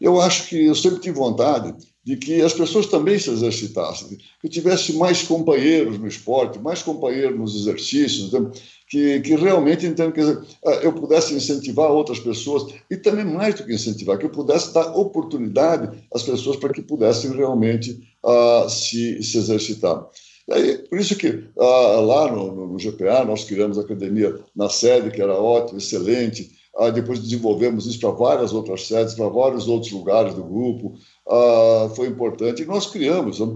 [0.00, 4.48] Eu acho que eu sempre tive vontade de que as pessoas também se exercitassem, que
[4.48, 8.50] tivesse mais companheiros no esporte, mais companheiros nos exercícios, né?
[8.88, 13.64] que, que realmente entendo que ah, eu pudesse incentivar outras pessoas e também mais do
[13.64, 19.22] que incentivar, que eu pudesse dar oportunidade às pessoas para que pudessem realmente uh, se,
[19.22, 20.06] se exercitar.
[20.50, 25.10] Aí, por isso que uh, lá no, no, GPA nós criamos a academia na sede,
[25.10, 26.50] que era ótima, excelente,
[26.94, 30.94] depois desenvolvemos isso para várias outras sedes, para vários outros lugares do grupo.
[31.26, 32.62] Uh, foi importante.
[32.62, 33.54] E nós criamos, uh,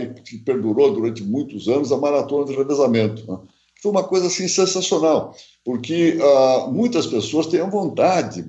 [0.00, 3.30] e que perdurou durante muitos anos, a Maratona de Revezamento.
[3.30, 3.38] Né?
[3.80, 6.18] Foi uma coisa assim, sensacional, porque
[6.68, 8.44] muitas pessoas têm a vontade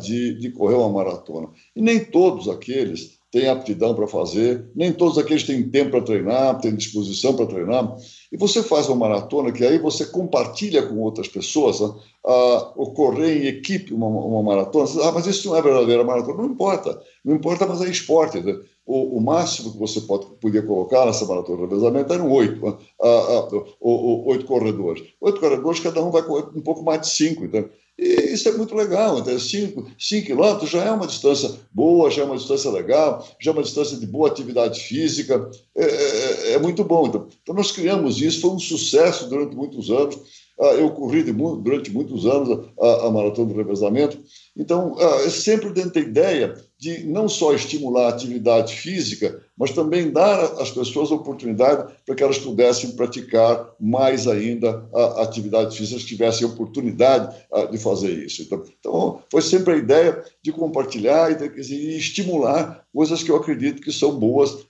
[0.00, 1.48] de, de correr uma maratona.
[1.76, 6.60] E nem todos aqueles têm aptidão para fazer, nem todos aqueles têm tempo para treinar,
[6.60, 7.94] têm disposição para treinar.
[8.32, 11.88] E você faz uma maratona que aí você compartilha com outras pessoas, né?
[12.24, 14.88] ah, ocorrer em equipe uma, uma maratona.
[15.04, 16.42] Ah, mas isso não é verdadeira maratona.
[16.42, 18.40] Não importa, não importa, mas é esporte.
[18.40, 18.58] Né?
[18.88, 22.74] O, o, máximo que você pode, podia colocar nessa maratona de revezamento eram oito, né?
[23.02, 23.48] ah, ah,
[23.82, 25.04] oito corredores.
[25.20, 27.44] Oito corredores, cada um vai correr um pouco mais de cinco.
[27.44, 29.18] Então, e isso é muito legal.
[29.18, 29.90] Então, 5
[30.24, 33.98] quilômetros já é uma distância boa, já é uma distância legal, já é uma distância
[33.98, 35.50] de boa atividade física.
[35.76, 37.08] É, é, é muito bom.
[37.08, 40.16] Então, então, nós criamos isso, foi um sucesso durante muitos anos.
[40.60, 44.18] Ah, eu corri durante muitos anos a, a maratona do revezamento.
[44.56, 50.10] Então, é sempre dentro da ideia de não só estimular a atividade física, mas também
[50.10, 55.98] dar às pessoas a oportunidade para que elas pudessem praticar mais ainda a atividade física,
[55.98, 57.36] se tivessem oportunidade
[57.70, 58.42] de fazer isso.
[58.42, 63.82] Então, então, foi sempre a ideia de compartilhar de, e estimular coisas que eu acredito
[63.82, 64.66] que são boas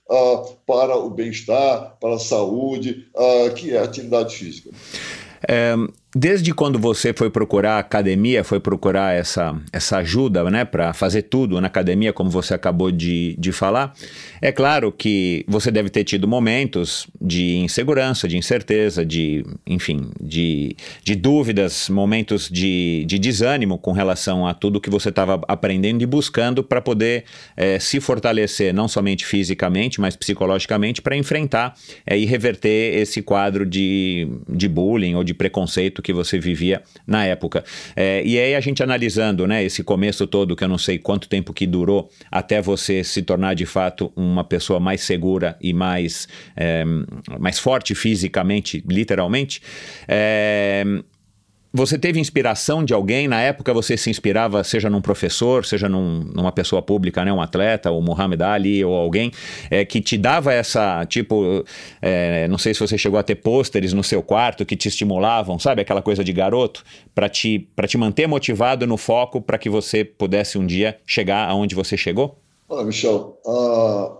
[0.65, 3.07] para o bem-estar, para a saúde,
[3.55, 4.71] que é a atividade física.
[5.47, 5.75] Eh,
[6.15, 11.61] desde quando você foi procurar academia, foi procurar essa, essa ajuda né, para fazer tudo
[11.61, 13.93] na academia, como você acabou de, de falar,
[14.41, 20.75] é claro que você deve ter tido momentos de insegurança, de incerteza, de, enfim, de,
[21.03, 26.07] de dúvidas, momentos de, de desânimo com relação a tudo que você estava aprendendo e
[26.07, 32.25] buscando para poder é, se fortalecer, não somente fisicamente, mas psicologicamente, para enfrentar é, e
[32.25, 37.63] reverter esse quadro de, de bullying ou de preconceito que você vivia na época.
[37.95, 41.29] É, e aí a gente analisando né, esse começo todo, que eu não sei quanto
[41.29, 46.27] tempo que durou até você se tornar de fato uma pessoa mais segura e mais,
[46.57, 46.83] é,
[47.39, 49.61] mais forte fisicamente, literalmente,
[50.07, 50.83] é,
[51.71, 53.27] você teve inspiração de alguém?
[53.27, 57.31] Na época você se inspirava, seja num professor, seja num, numa pessoa pública, né?
[57.31, 59.31] um atleta, o Muhammad Ali ou alguém
[59.69, 61.63] é, que te dava essa, tipo,
[62.01, 65.59] é, não sei se você chegou a ter pôsteres no seu quarto que te estimulavam,
[65.59, 65.81] sabe?
[65.81, 70.57] Aquela coisa de garoto, para te, te manter motivado no foco para que você pudesse
[70.57, 72.39] um dia chegar aonde você chegou?
[72.67, 74.17] Olha, Michel, uh,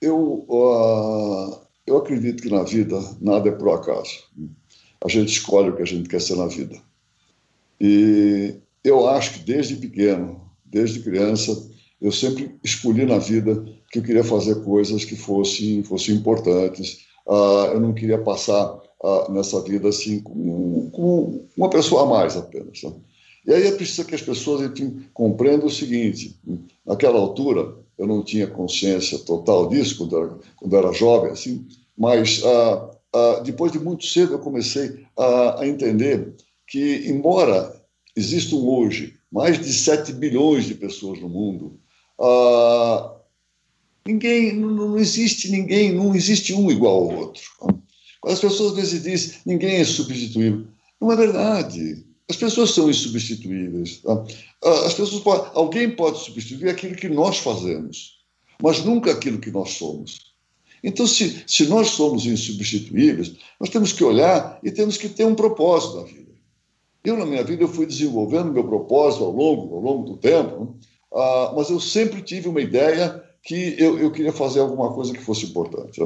[0.00, 4.24] eu, uh, eu acredito que na vida nada é por acaso
[5.04, 6.76] a gente escolhe o que a gente quer ser na vida.
[7.78, 11.68] E eu acho que desde pequeno, desde criança,
[12.00, 17.04] eu sempre escolhi na vida que eu queria fazer coisas que fossem, fossem importantes.
[17.26, 22.36] Uh, eu não queria passar uh, nessa vida assim com, com, uma pessoa a mais
[22.36, 22.82] apenas.
[22.82, 22.92] Né?
[23.46, 26.38] E aí é preciso que as pessoas enfim, compreendam o seguinte:
[26.84, 32.42] naquela altura eu não tinha consciência total disso quando era, quando era jovem, assim, mas
[32.42, 36.34] uh, uh, depois de muito cedo eu comecei a, a entender
[36.66, 37.80] que, embora
[38.16, 41.78] existam hoje mais de 7 bilhões de pessoas no mundo,
[42.18, 43.10] uh,
[44.06, 47.42] ninguém, não, não, existe ninguém, não existe um igual ao outro.
[48.26, 50.66] As pessoas às vezes dizem ninguém é substituível.
[51.00, 52.04] Não é verdade.
[52.28, 53.98] As pessoas são insubstituíveis.
[53.98, 54.24] Tá?
[54.86, 58.20] As pessoas podem, alguém pode substituir aquilo que nós fazemos,
[58.62, 60.23] mas nunca aquilo que nós somos.
[60.84, 65.34] Então, se, se nós somos insubstituíveis, nós temos que olhar e temos que ter um
[65.34, 66.32] propósito na vida.
[67.02, 70.76] Eu, na minha vida, eu fui desenvolvendo meu propósito ao longo, ao longo do tempo,
[71.10, 75.20] uh, mas eu sempre tive uma ideia que eu, eu queria fazer alguma coisa que
[75.20, 76.00] fosse importante.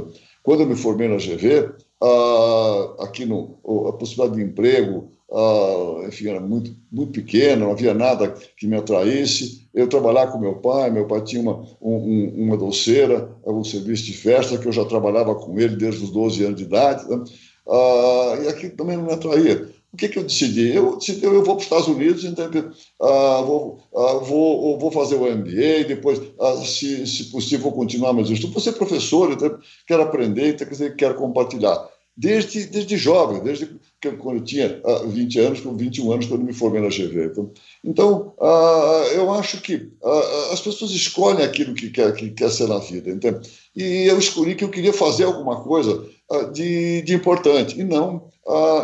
[0.44, 6.28] Quando eu me formei na GV, ah, aqui no, a possibilidade de emprego, uh, enfim,
[6.28, 9.68] era muito, muito pequena, não havia nada que me atraísse.
[9.74, 14.14] Eu trabalhava com meu pai, meu pai tinha uma, um, uma doceira, um serviço de
[14.14, 17.16] festa, que eu já trabalhava com ele desde os 12 anos de idade, né?
[17.66, 19.68] uh, e aquilo também não me atraía.
[19.90, 20.74] O que, que eu decidi?
[20.74, 22.50] Eu decidi, eu vou para os Estados Unidos, então,
[23.46, 26.20] vou, vou, vou fazer o MBA, depois,
[26.66, 28.52] se, se possível, vou continuar meus estudos.
[28.52, 30.56] Vou ser professor, então, quero aprender,
[30.94, 31.88] quero compartilhar
[32.18, 36.44] desde, desde jovem, desde que, quando eu tinha uh, 20 anos, com 21 anos, quando
[36.44, 37.26] me formei na GV.
[37.26, 37.52] Então,
[37.84, 42.68] então uh, eu acho que uh, as pessoas escolhem aquilo que quer, que quer ser
[42.68, 43.10] na vida.
[43.10, 43.48] Entende?
[43.74, 46.06] E eu escolhi que eu queria fazer alguma coisa
[46.52, 48.28] de, de importante, e não,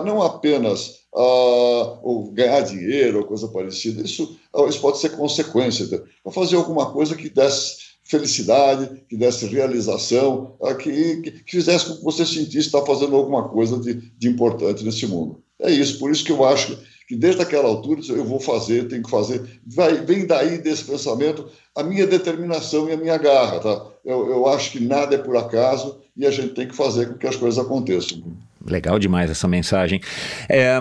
[0.05, 4.03] não apenas ou ganhar dinheiro ou coisa parecida.
[4.03, 5.87] Isso, isso pode ser consequência.
[6.23, 11.97] Para fazer alguma coisa que desse felicidade, que desse realização, que, que, que fizesse com
[11.97, 15.43] que você sentisse estar fazendo alguma coisa de, de importante nesse mundo.
[15.59, 19.03] É isso, por isso que eu acho que desde aquela altura eu vou fazer, tenho
[19.03, 19.61] que fazer.
[19.67, 23.61] Vai, vem daí desse pensamento a minha determinação e a minha garra.
[23.61, 23.87] Tá?
[24.05, 27.19] Eu, eu acho que nada é por acaso e a gente tem que fazer com
[27.19, 28.23] que as coisas aconteçam.
[28.67, 30.01] Legal demais essa mensagem.
[30.49, 30.81] É,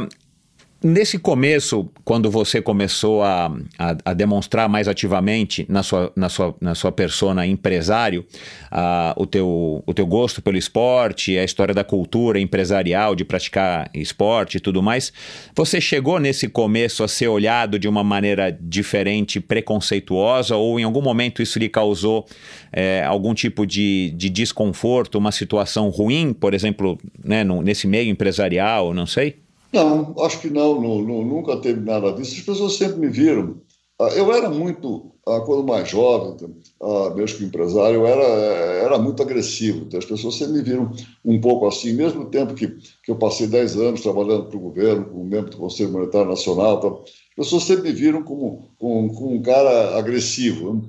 [0.84, 3.46] Nesse começo, quando você começou a,
[3.80, 8.26] a, a, demonstrar mais ativamente na sua, na sua, na sua persona empresário
[8.70, 13.90] uh, o, teu, o teu gosto pelo esporte, a história da cultura empresarial, de praticar
[13.94, 15.14] esporte e tudo mais,
[15.56, 21.02] você chegou nesse começo a ser olhado de uma maneira diferente, preconceituosa, ou em algum
[21.02, 22.26] momento isso lhe causou
[22.74, 28.10] é, algum tipo de, de desconforto, uma situação ruim, por exemplo, né, no, nesse meio
[28.10, 29.43] empresarial, não sei?
[29.74, 32.36] Não, acho que não, não, não, nunca teve nada disso.
[32.36, 33.60] As pessoas sempre me viram.
[34.00, 36.38] Ah, eu era muito, ah, quando mais jovem,
[36.80, 39.86] ah, mesmo que empresário, eu era, era muito agressivo.
[39.86, 40.92] Então, as pessoas sempre me viram
[41.26, 45.06] um pouco assim, mesmo tempo que, que eu passei 10 anos trabalhando para o governo,
[45.06, 46.90] como membro do Conselho Monetário Nacional, tá?
[46.90, 50.88] as pessoas sempre me viram como, como, como um cara agressivo.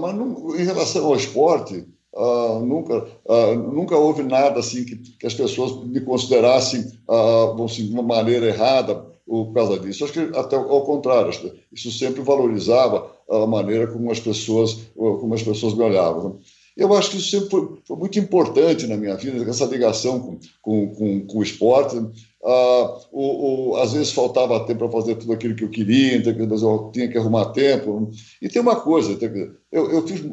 [0.00, 1.86] mas não, em relação ao esporte,
[2.18, 7.86] Uh, nunca, uh, nunca houve nada assim que, que as pessoas me considerassem uh, assim,
[7.86, 10.02] de uma maneira errada por causa disso.
[10.02, 11.30] Acho que até ao contrário,
[11.72, 16.30] isso sempre valorizava a maneira como as pessoas, como as pessoas me olhavam.
[16.30, 16.34] Né?
[16.78, 20.38] Eu acho que isso sempre foi, foi, muito importante na minha vida, essa ligação com,
[20.62, 21.96] com, com, com o esporte.
[21.98, 26.32] Uh, o, o, às vezes faltava tempo para fazer tudo aquilo que eu queria, então,
[26.32, 28.10] eu tinha que arrumar tempo.
[28.40, 29.18] E tem uma coisa,
[29.70, 30.24] eu, eu fiz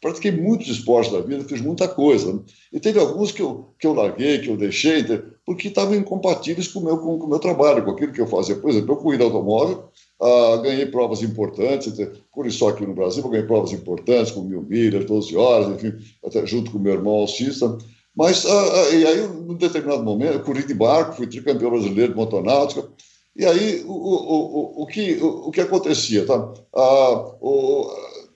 [0.00, 2.42] pratiquei muitos esportes da vida, fiz muita coisa.
[2.72, 5.04] E teve alguns que eu, que eu larguei, que eu deixei,
[5.44, 8.26] porque estavam incompatíveis com o meu, com, com o meu trabalho, com aquilo que eu
[8.26, 8.56] fazia.
[8.56, 9.88] Por exemplo, eu corri automóvel,
[10.20, 11.92] ah, ganhei provas importantes,
[12.32, 15.92] por isso aqui no Brasil, eu ganhei provas importantes, com mil milhas, 12 horas, enfim,
[16.24, 17.76] até junto com meu irmão alcista.
[18.14, 22.12] Mas, ah, ah, e aí, num determinado momento, eu corri de barco, fui tricampeão brasileiro
[22.12, 22.88] de motonáutica,
[23.36, 26.26] e aí, o, o, o, o, que, o, o que acontecia?
[26.26, 26.52] Tá?
[26.74, 27.88] Ah, o,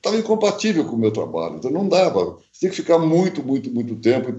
[0.03, 2.37] estava incompatível com o meu trabalho, então não dava.
[2.53, 4.35] Você tem que ficar muito, muito, muito tempo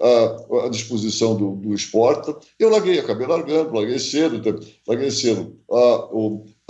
[0.00, 2.32] à, à disposição do, do esporte.
[2.56, 4.54] Eu larguei, acabei largando, larguei cedo, então,
[4.86, 6.08] larguei cedo a,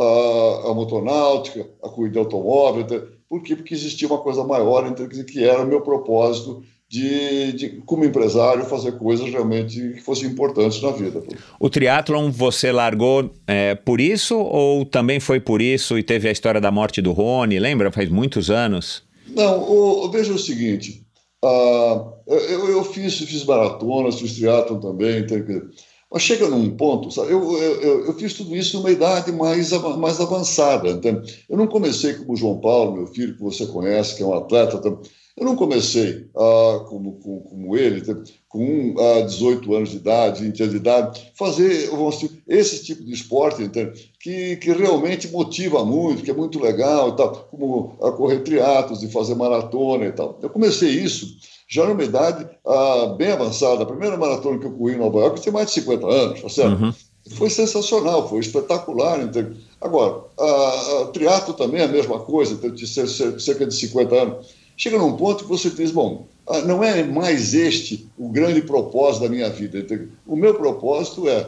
[0.03, 3.55] a, a motonáutica, a corrida automóvel, então, por quê?
[3.55, 8.65] Porque existia uma coisa maior, então, que era o meu propósito de, de, como empresário,
[8.65, 11.23] fazer coisas realmente que fossem importantes na vida.
[11.61, 16.33] O triatlon você largou é, por isso ou também foi por isso e teve a
[16.33, 17.59] história da morte do Rony?
[17.59, 17.93] Lembra?
[17.93, 19.03] Faz muitos anos.
[19.29, 21.05] Não, o, veja o seguinte,
[21.45, 25.37] uh, eu, eu, fiz, fiz maratonas, fiz triatlon também, então,
[26.11, 30.19] mas chega num ponto, sabe, eu, eu, eu, fiz tudo isso numa idade mais, mais
[30.19, 30.89] avançada.
[30.89, 34.27] Então, eu não comecei como o João Paulo, meu filho, que você conhece, que é
[34.27, 34.77] um atleta.
[34.77, 35.03] Então,
[35.39, 38.03] eu não comecei ah, como, como, como, ele,
[38.49, 43.13] com ah, 18 anos de idade, 20 anos de idade, fazer dizer, esse tipo de
[43.13, 43.71] esporte
[44.21, 49.03] que, que realmente motiva muito, que é muito legal, e tal, como a correr triatos
[49.03, 50.39] e fazer maratona e tal.
[50.43, 51.37] Eu comecei isso
[51.69, 53.85] já numa idade ah, bem avançada.
[53.85, 56.49] A primeira maratona que eu corri em Nova York tinha mais de 50 anos, tá
[56.49, 56.83] certo?
[56.83, 56.93] Uhum.
[57.31, 59.21] Foi sensacional, foi espetacular.
[59.21, 64.15] Então, agora, a, a triatlo também é a mesma coisa, então, de cerca de 50
[64.15, 68.63] anos chega num ponto que você diz, bom, ah, não é mais este o grande
[68.63, 69.85] propósito da minha vida.
[70.27, 71.47] O meu propósito é,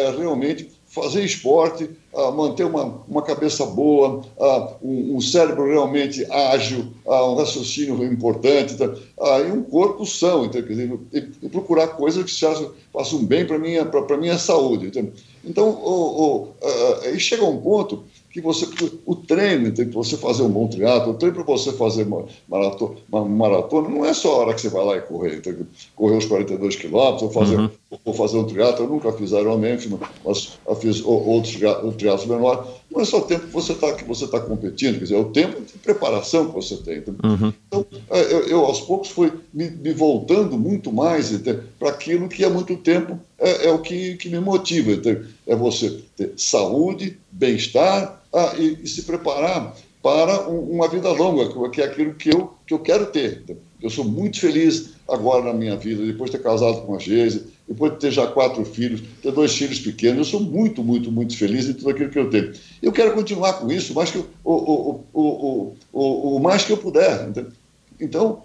[0.00, 1.90] é realmente fazer esporte,
[2.34, 4.22] manter uma, uma cabeça boa,
[4.82, 12.72] um, cérebro realmente ágil, um raciocínio importante e um corpo são, e, procurar coisas que
[12.92, 13.84] façam bem para a minha,
[14.18, 14.90] minha saúde.
[15.44, 16.48] Então, o,
[17.02, 18.04] aí chega um ponto
[18.42, 18.66] que você
[19.04, 22.06] o treino tem que você fazer um bom triatlo, o treino para você fazer
[22.48, 25.54] maratona, uma maratona não é só a hora que você vai lá e correr, tem
[25.54, 27.70] que correr os 42 quilômetros ou fazer, uhum.
[28.04, 29.78] ou fazer um triatlo, eu nunca fiz Ironman,
[30.24, 31.56] mas eu fiz outros
[31.96, 32.66] triatlos menores,
[32.96, 35.60] não é só o tempo que você está tá competindo, quer dizer, é o tempo
[35.60, 37.02] de preparação que você tem.
[37.22, 37.52] Uhum.
[37.68, 41.30] Então, é, eu, eu, aos poucos fui me, me voltando muito mais
[41.78, 45.14] para aquilo que há muito tempo é, é o que, que me motiva, então,
[45.46, 51.70] é você ter saúde, bem-estar, ah, e, e, se preparar para um, uma vida longa,
[51.70, 53.42] que é aquilo que eu, que eu quero ter.
[53.82, 57.44] Eu sou muito feliz agora na minha vida, depois de ter casado com a Geise,
[57.68, 61.36] depois de ter já quatro filhos, ter dois filhos pequenos, eu sou muito, muito, muito
[61.36, 62.52] feliz em tudo aquilo que eu tenho.
[62.80, 66.76] Eu quero continuar com isso mais que, o, o, o, o, o mais que eu
[66.76, 67.28] puder.
[68.00, 68.42] Então,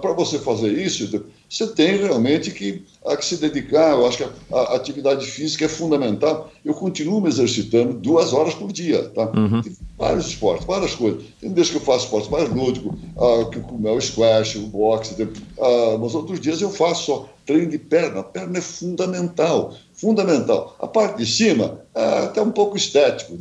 [0.00, 1.24] para você fazer isso,
[1.56, 3.92] você tem realmente que, a que se dedicar.
[3.92, 6.50] Eu acho que a, a, atividade física é fundamental.
[6.64, 9.08] Eu continuo me exercitando duas horas por dia.
[9.10, 9.30] Tá?
[9.34, 9.62] Uhum.
[9.62, 11.22] Tem vários esportes, várias coisas.
[11.40, 14.66] Tem desde que eu faço esportes mais lúdicos, ah, que, como é o squash, o
[14.66, 15.28] boxe, tem,
[15.58, 18.20] ah, mas outros dias eu faço só treino de perna.
[18.20, 20.76] A perna é fundamental, fundamental.
[20.78, 23.36] A parte de cima é até um pouco estético,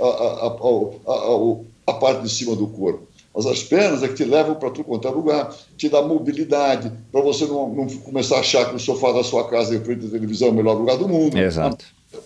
[0.00, 3.08] a, a, a, a parte de cima do corpo.
[3.34, 6.90] Mas as pernas é que te levam para tudo quanto é lugar, te dá mobilidade,
[7.12, 10.06] para você não, não, começar a achar que o sofá da sua casa em frente
[10.06, 11.38] à televisão é o melhor lugar do mundo.
[11.38, 11.84] Exato.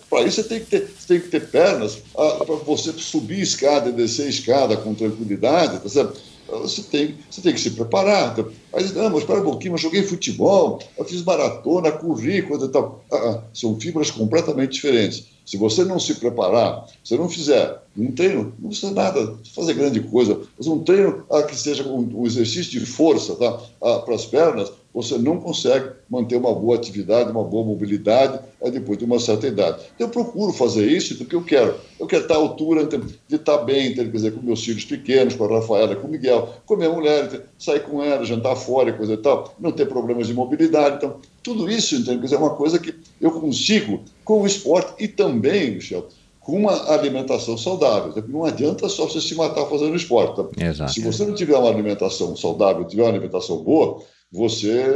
[0.09, 3.89] Para isso você tem que ter, tem que ter pernas ah, para você subir escada
[3.89, 6.19] e descer escada com tranquilidade, tá certo?
[6.47, 8.35] Você tem, você tem que se preparar.
[8.73, 12.69] Aí, não, mas espera um pouquinho, eu joguei futebol, eu fiz maratona, corri, coisa e
[12.69, 13.03] tal.
[13.11, 15.32] Ah, ah, são fibras completamente diferentes.
[15.45, 19.99] Se você não se preparar, se não fizer um treino, não precisa nada fazer grande
[20.01, 23.59] coisa, mas um treino ah, que seja um, um exercício de força tá?
[23.81, 28.69] ah, para as pernas, você não consegue manter uma boa atividade, uma boa mobilidade é
[28.69, 29.83] depois de uma certa idade.
[29.97, 31.75] Eu procuro fazer isso porque eu quero.
[31.99, 35.45] Eu quero estar à altura de estar bem, quer dizer, com meus filhos pequenos, com
[35.45, 39.13] a Rafaela, com o Miguel, com a minha mulher, sair com ela, jantar fora coisa
[39.13, 40.97] e tal, não ter problemas de mobilidade.
[40.97, 42.33] Então, tudo isso, entende?
[42.33, 46.07] é uma coisa que eu consigo com o esporte e também, Michel,
[46.39, 48.13] com uma alimentação saudável.
[48.27, 50.41] Não adianta só você se matar fazendo esporte.
[50.61, 50.91] Exato.
[50.91, 54.01] Se você não tiver uma alimentação saudável, tiver uma alimentação boa,
[54.33, 54.91] você,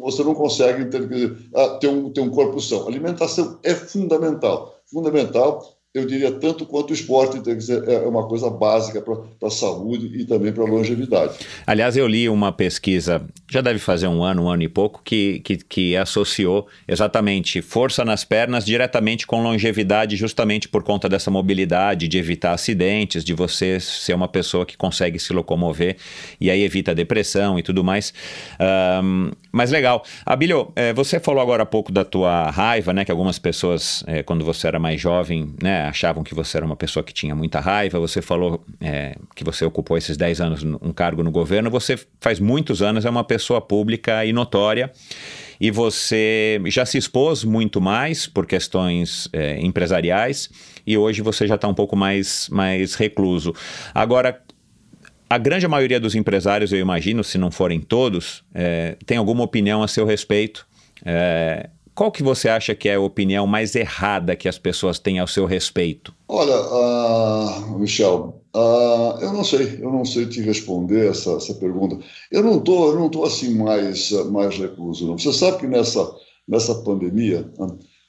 [0.00, 2.88] você não consegue ter, ah, ter, um, ter um corpo são.
[2.88, 4.74] alimentação é fundamental.
[4.86, 9.16] Fundamental eu diria tanto quanto o esporte ser, é uma coisa básica para
[9.46, 11.34] a saúde e também para a longevidade.
[11.64, 15.38] Aliás, eu li uma pesquisa, já deve fazer um ano, um ano e pouco, que,
[15.38, 22.08] que, que associou exatamente força nas pernas diretamente com longevidade, justamente por conta dessa mobilidade,
[22.08, 25.96] de evitar acidentes, de você ser uma pessoa que consegue se locomover
[26.40, 28.12] e aí evita depressão e tudo mais.
[29.00, 30.04] Um, mas legal.
[30.26, 33.04] Abílio, é, você falou agora há pouco da tua raiva, né?
[33.04, 35.82] Que algumas pessoas, é, quando você era mais jovem, né?
[35.82, 38.00] achavam que você era uma pessoa que tinha muita raiva.
[38.00, 41.70] Você falou é, que você ocupou esses 10 anos um cargo no governo.
[41.70, 44.90] Você faz muitos anos, é uma pessoa pública e notória.
[45.60, 49.28] E você já se expôs muito mais por questões
[49.60, 50.50] empresariais
[50.86, 53.54] e hoje você já está um pouco mais, mais recluso.
[53.94, 54.38] Agora,
[55.34, 59.82] a grande maioria dos empresários, eu imagino, se não forem todos, é, tem alguma opinião
[59.82, 60.64] a seu respeito.
[61.04, 65.18] É, qual que você acha que é a opinião mais errada que as pessoas têm
[65.18, 66.14] ao seu respeito?
[66.28, 71.98] Olha, uh, Michel, uh, eu não sei, eu não sei te responder essa, essa pergunta.
[72.30, 75.04] Eu não tô, eu não tô assim mais mais recluso.
[75.04, 75.18] Não.
[75.18, 76.08] Você sabe que nessa
[76.46, 77.50] nessa pandemia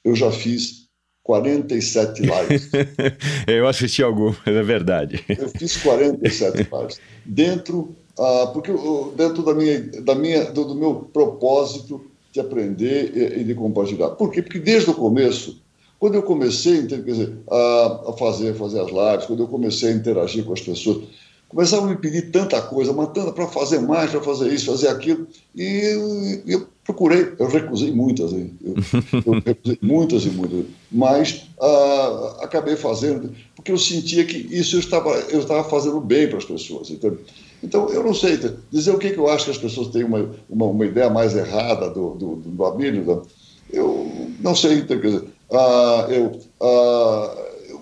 [0.04, 0.85] eu já fiz
[1.26, 2.70] 47 lives.
[3.48, 5.26] eu assisti algumas, é verdade.
[5.28, 8.72] Eu fiz 47 lives dentro, uh, porque
[9.18, 14.10] dentro da minha, da minha, do, do meu propósito de aprender e, e de compartilhar.
[14.10, 14.44] Por quê?
[14.44, 15.60] Porque desde o começo,
[15.98, 20.46] quando eu comecei dizer, a, a fazer, fazer as lives, quando eu comecei a interagir
[20.46, 21.06] com as pessoas,
[21.50, 25.28] começavam a me pedir tanta coisa, matando para fazer mais, para fazer isso, fazer aquilo,
[25.56, 32.76] e eu, procurei, eu recusei muitas, eu, eu recusei muitas e muitas, mas uh, acabei
[32.76, 36.90] fazendo, porque eu sentia que isso eu estava, eu estava fazendo bem para as pessoas,
[36.90, 37.20] entendeu?
[37.64, 38.40] Então, eu não sei
[38.72, 41.36] dizer o que, que eu acho que as pessoas têm uma, uma, uma ideia mais
[41.36, 43.04] errada do, do, do Abílio.
[43.04, 43.22] Né?
[43.72, 47.36] Eu não sei, então, quer dizer, ah, eu, ah,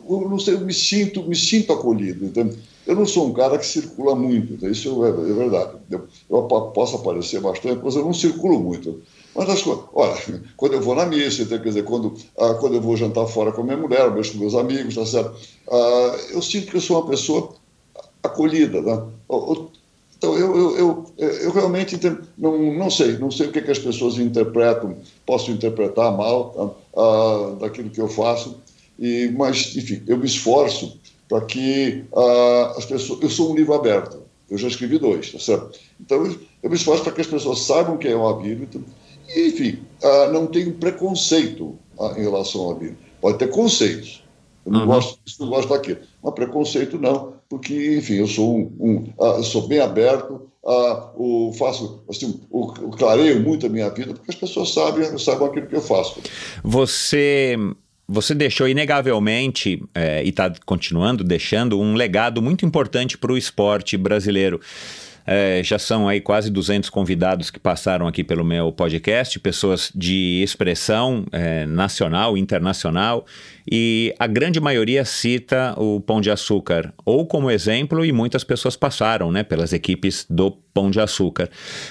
[0.10, 2.26] eu não sei, eu me sinto, me sinto acolhido.
[2.26, 2.50] Então,
[2.86, 5.72] eu não sou um cara que circula muito, então isso é, é verdade.
[5.90, 9.02] Eu, eu, posso aparecer bastante, mas eu não circulo muito.
[9.34, 10.16] Mas as coisas, olha,
[10.58, 13.52] quando eu vou na missa, então, quer dizer, quando, ah, quando eu vou jantar fora
[13.52, 15.34] com a minha mulher, vejo com meus amigos, tá certo?
[15.70, 17.54] Ah, eu sinto que eu sou uma pessoa
[18.22, 18.82] acolhida.
[18.82, 19.02] Né?
[20.18, 22.00] Então, eu, eu, eu, eu realmente
[22.38, 27.56] não, não sei, não sei o que, que as pessoas interpretam, posso interpretar mal uh,
[27.58, 28.58] daquilo que eu faço,
[28.98, 30.98] e, mas, enfim, eu me esforço
[31.28, 33.22] para que uh, as pessoas.
[33.22, 35.80] Eu sou um livro aberto, eu já escrevi dois, tá certo?
[36.00, 36.24] Então,
[36.62, 38.68] eu me esforço para que as pessoas saibam quem é o Abílio,
[39.36, 41.78] e, enfim, uh, não tenho preconceito
[42.18, 42.98] em relação ao Abílio.
[43.22, 44.24] Pode ter conceitos,
[44.66, 44.88] eu não, uhum.
[44.88, 46.00] gosto, não gosto daquilo.
[46.22, 51.54] Mas preconceito não, porque, enfim, eu sou um, um uh, sou bem aberto, uh, o,
[51.54, 55.68] faço, assim, o, o, clareio muito a minha vida, porque as pessoas sabem, sabem aquilo
[55.68, 56.20] que eu faço.
[56.64, 57.58] Você
[58.08, 63.98] você deixou inegavelmente, é, e está continuando deixando, um legado muito importante para o esporte
[63.98, 64.60] brasileiro.
[65.26, 70.42] É, já são aí quase 200 convidados que passaram aqui pelo meu podcast, pessoas de
[70.44, 73.26] expressão é, nacional, internacional,
[73.70, 78.76] e a grande maioria cita o Pão de Açúcar, ou como exemplo, e muitas pessoas
[78.76, 81.50] passaram né, pelas equipes do Pão de Açúcar.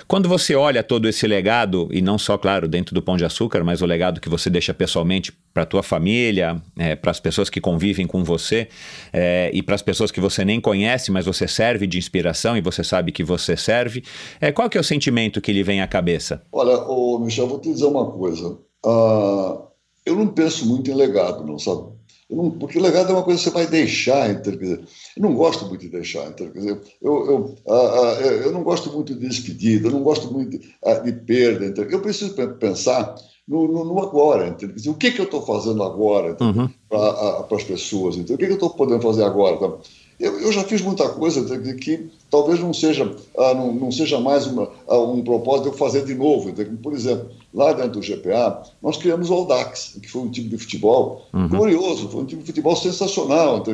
[0.08, 3.62] Quando você olha todo esse legado, e não só, claro, dentro do Pão de Açúcar,
[3.62, 7.48] mas o legado que você deixa pessoalmente para a tua família, é, para as pessoas
[7.48, 8.68] que convivem com você
[9.12, 12.60] é, e para as pessoas que você nem conhece, mas você serve de inspiração e
[12.60, 14.02] você sabe que você serve,
[14.40, 16.42] é, qual que é o sentimento que lhe vem à cabeça?
[16.50, 18.58] Olha, ô, Michel, vou te dizer uma coisa.
[18.84, 19.71] Uh,
[20.04, 21.92] eu não penso muito em legado, não sabe?
[22.30, 24.80] Não, porque legado é uma coisa que você vai deixar, então, dizer,
[25.16, 29.14] eu não gosto muito de deixar, então, dizer, eu, eu, ah, eu não gosto muito
[29.14, 30.74] de despedida, eu não gosto muito de,
[31.04, 33.14] de perda, então, eu preciso pensar
[33.46, 34.92] no, no, no agora, entendeu?
[34.92, 36.68] o que, que eu estou fazendo agora uhum.
[36.88, 38.36] para as pessoas, entendeu?
[38.36, 39.56] o que, que eu estou podendo fazer agora.
[39.56, 39.80] Então,
[40.22, 41.44] eu, eu, já fiz muita coisa
[41.74, 45.78] que talvez não seja, ah, não, não, seja mais uma, ah, um propósito de eu
[45.78, 46.52] fazer de novo.
[46.80, 50.56] Por exemplo, lá dentro do GPA, nós criamos o Audax, que foi um time de
[50.56, 51.48] futebol uhum.
[51.48, 53.64] glorioso, foi um time de futebol sensacional,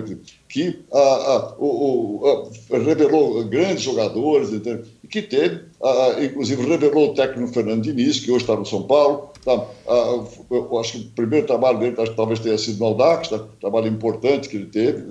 [0.49, 5.64] que ah, ah, o, o, ah, revelou grandes jogadores, e que teve,
[6.24, 9.28] inclusive revelou o técnico Fernando Diniz, que hoje está no São Paulo.
[9.44, 9.64] Tá?
[10.51, 13.38] eu acho que o primeiro trabalho dele talvez tenha sido no Audax, tá?
[13.61, 15.05] trabalho importante que ele teve.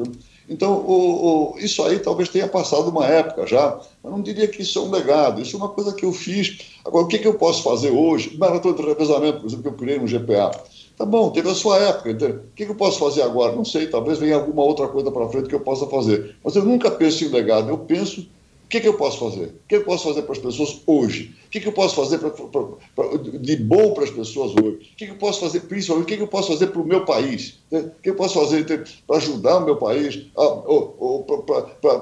[0.49, 4.61] Então, o, o, isso aí talvez tenha passado uma época já, mas não diria que
[4.61, 6.59] isso é um legado, isso é uma coisa que eu fiz.
[6.85, 8.37] Agora, o que, que eu posso fazer hoje?
[8.37, 10.51] Maratona de revezamento, por exemplo, que eu criei no GPA.
[10.97, 12.37] Tá bom, teve a sua época, entendeu?
[12.37, 13.55] O que, que eu posso fazer agora?
[13.55, 16.35] Não sei, talvez venha alguma outra coisa para frente que eu possa fazer.
[16.43, 18.25] Mas eu nunca penso em legado, eu penso
[18.67, 19.45] o que, que, eu posso fazer?
[19.45, 21.33] O que eu posso fazer para as pessoas hoje?
[21.45, 22.63] O que, que eu posso fazer pra, pra,
[22.93, 24.75] pra, de bom para as pessoas hoje?
[24.75, 27.05] O que, que, eu posso fazer, principalmente, o que, eu posso fazer para o meu
[27.05, 27.59] país?
[27.71, 28.65] O que eu posso fazer
[29.07, 30.27] para ajudar o meu país,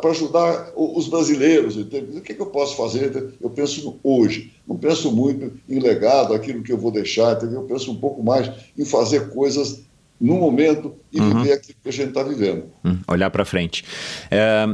[0.01, 1.78] para ajudar os brasileiros?
[1.78, 3.36] O que, eu posso fazer?
[3.39, 7.91] Eu penso hoje, não penso muito em legado, aquilo que eu vou deixar, eu penso
[7.91, 9.86] um pouco mais em fazer coisas
[10.20, 11.43] no momento e uhum.
[11.43, 12.66] viver aquilo que a gente está vivendo.
[12.84, 13.84] Hum, olhar para frente.
[14.32, 14.66] É,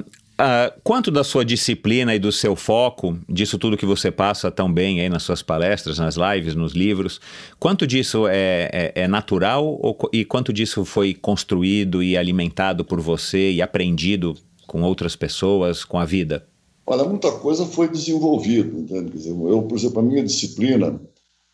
[0.42, 4.74] Uh, quanto da sua disciplina e do seu foco, disso tudo que você passa tão
[4.74, 7.22] bem aí nas suas palestras, nas lives, nos livros,
[7.60, 13.00] quanto disso é, é, é natural ou, e quanto disso foi construído e alimentado por
[13.00, 14.34] você e aprendido
[14.66, 16.48] com outras pessoas, com a vida?
[16.88, 19.12] Olha, muita coisa foi desenvolvida, entende?
[19.12, 21.00] Quer dizer, eu, por exemplo, a minha disciplina,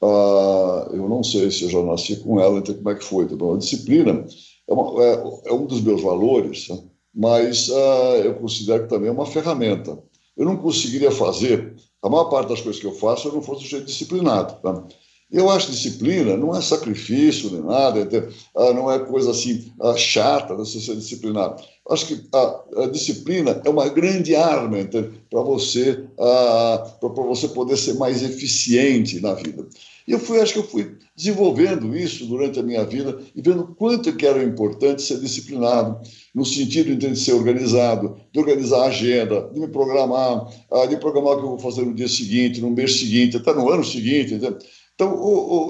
[0.01, 3.25] uh, eu não sei se eu já nasci com ela, então como é que foi.
[3.25, 4.25] Então, a disciplina
[4.65, 6.79] é, uma, é, é um dos meus valores, né?
[7.17, 9.97] Mas uh, eu considero que também é uma ferramenta.
[10.37, 13.41] eu não conseguiria fazer a maior parte das coisas que eu faço se eu não
[13.41, 14.61] fosse um jeito disciplinado.
[14.61, 14.83] Tá?
[15.31, 20.79] Eu acho disciplina não é sacrifício nem nada, é, não é coisa assim chata você
[20.79, 21.61] ser disciplinado.
[21.89, 24.77] Acho que a, a disciplina é uma grande arma
[25.29, 29.67] para você, para você poder ser mais eficiente na vida.
[30.07, 33.75] E eu fui, acho que eu fui desenvolvendo isso durante a minha vida e vendo
[33.75, 35.99] quanto que era importante ser disciplinado,
[36.37, 40.47] no sentido de ser organizado, de organizar a agenda, de me programar,
[40.87, 43.67] de programar o que eu vou fazer no dia seguinte, no mês seguinte, até no
[43.67, 44.35] ano seguinte.
[44.35, 44.55] Então,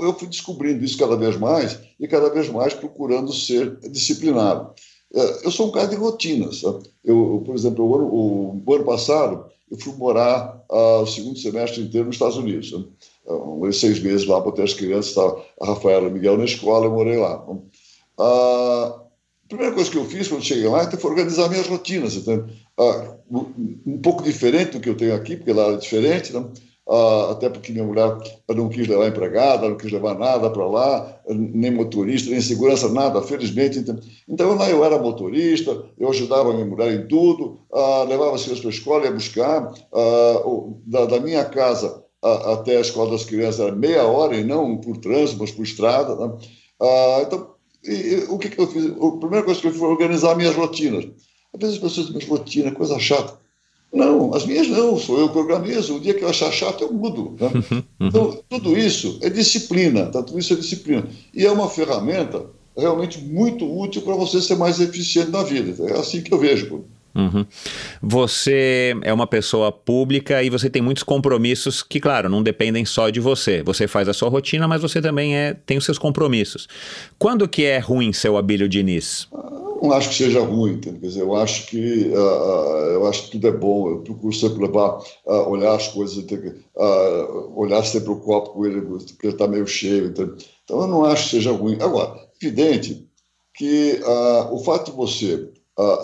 [0.03, 4.73] eu fui descobrindo isso cada vez mais e cada vez mais procurando ser disciplinado.
[5.15, 6.61] É, eu sou um cara de rotinas.
[7.01, 12.17] Eu, por exemplo, o ano, passado, eu fui morar uh, o segundo semestre inteiro nos
[12.17, 12.73] Estados Unidos.
[12.73, 12.83] Né?
[13.29, 16.87] Um, seis meses lá para ter as crianças, a Rafaela e o Miguel na escola,
[16.87, 17.41] eu morei lá.
[19.47, 22.15] A primeira coisa que eu fiz quando cheguei lá foi organizar minhas rotinas.
[22.15, 22.45] Então,
[22.77, 23.17] uh,
[23.85, 26.45] um pouco diferente do que eu tenho aqui, porque lá é diferente, né?
[26.85, 28.17] Uh, até porque minha mulher
[28.49, 33.21] não quis levar empregada, não quis levar nada para lá, nem motorista, nem segurança, nada,
[33.21, 33.79] felizmente.
[33.79, 38.43] Então, então lá eu era motorista, eu ajudava minha mulher em tudo, uh, levava as
[38.43, 39.73] crianças para a escola, ia buscar.
[39.93, 44.75] Uh, da, da, minha casa até a escola das crianças era meia hora, e não
[44.77, 46.15] por trânsito, mas por estrada.
[46.17, 46.37] Né?
[47.21, 47.56] então,
[48.29, 48.85] o que, que eu fiz?
[48.85, 51.05] A primeira coisa que eu fiz foi organizar minhas rotinas.
[51.53, 53.37] Às vezes as pessoas dizem, rotina, coisa chata.
[53.91, 55.95] Não, as minhas não, sou eu que organizo.
[55.95, 57.35] O dia que eu achar chato, eu mudo.
[57.39, 57.83] Né?
[57.99, 60.21] Então, tudo isso é disciplina, tá?
[60.21, 61.09] tudo isso é disciplina.
[61.33, 62.45] E é uma ferramenta
[62.77, 65.83] realmente muito útil para você ser mais eficiente na vida.
[65.89, 66.85] É assim que eu vejo.
[67.17, 67.45] Uhum.
[68.01, 73.09] Você é uma pessoa pública e você tem muitos compromissos que, claro, não dependem só
[73.09, 73.63] de você.
[73.63, 76.67] Você faz a sua rotina, mas você também é, tem os seus compromissos.
[77.17, 79.27] Quando que é ruim seu Abílio Diniz?
[79.81, 83.47] não acho que seja ruim, Quer dizer, eu acho que uh, eu acho que tudo
[83.47, 83.89] é bom.
[83.89, 88.81] Eu procuro sempre levar, uh, olhar as coisas, uh, olhar sempre o copo com ele,
[88.81, 90.07] porque ele está meio cheio.
[90.07, 90.35] Então,
[90.69, 91.77] eu não acho que seja ruim.
[91.79, 93.07] Agora, evidente
[93.53, 93.99] que
[94.51, 95.49] o fato de você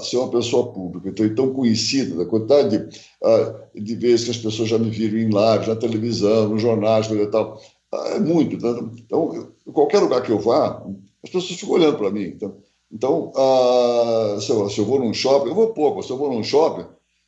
[0.03, 4.69] ser uma pessoa pública, então, tão conhecida, da quantidade de, de vezes que as pessoas
[4.69, 7.59] já me viram em lives, na televisão, nos jornais, coisa e tal,
[7.91, 8.63] é muito.
[8.63, 8.89] Né?
[8.99, 10.83] Então, qualquer lugar que eu vá,
[11.23, 12.25] as pessoas ficam olhando para mim.
[12.25, 12.55] Então,
[12.91, 16.31] então, uh, se, eu, se, eu, vou num shopping, eu vou pouco, se eu vou
[16.31, 16.85] num shopping,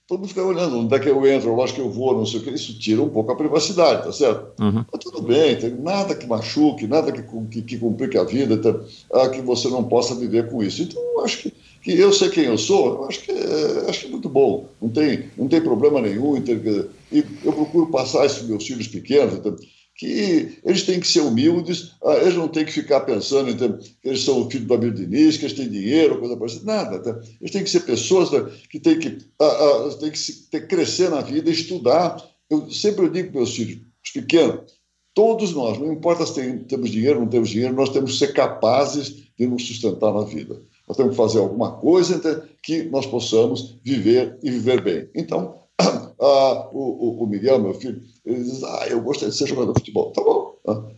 [0.08, 2.39] todo mundo fica olhando onde é que eu entro, lógico que eu vou, não sei
[2.39, 4.62] o que, isso tira um pouco a privacidade, tá certo?
[4.62, 4.86] Uhum.
[4.91, 8.80] Mas tudo bem, tem nada que machuque, nada que, que, que complique a vida, tá,
[9.14, 10.84] ah, que você não possa viver com isso.
[10.84, 11.54] Então, eu acho que,
[11.86, 14.67] que eu sei quem eu sou, eu acho que é, acho que é muito bom,
[14.81, 16.36] não tem, não tem problema nenhum.
[16.36, 19.55] e eu procuro passar isso para meus filhos pequenos, então,
[19.93, 23.95] que eles têm que ser humildes, ah, eles não têm que ficar pensando então, que
[24.03, 26.99] eles são o filho do Abel Diniz, que eles têm dinheiro, coisa parecida, nada.
[26.99, 27.21] Tá?
[27.39, 28.49] Eles têm que ser pessoas tá?
[28.67, 32.17] que têm que, ah, ah, têm que, se, que crescer na vida, estudar.
[32.49, 34.73] Eu sempre digo para meus filhos, os pequenos,
[35.13, 38.17] todos nós, não importa se tem, temos dinheiro ou não temos dinheiro, nós temos que
[38.17, 40.59] ser capazes de nos sustentar na vida.
[40.88, 45.09] Nós temos que fazer alguma coisa que nós possamos viver e viver bem.
[45.15, 49.73] Então, ah, o, o, Miguel, meu filho, ele diz: Ah, eu gostaria de ser jogador
[49.73, 50.11] de futebol.
[50.11, 50.55] Tá bom.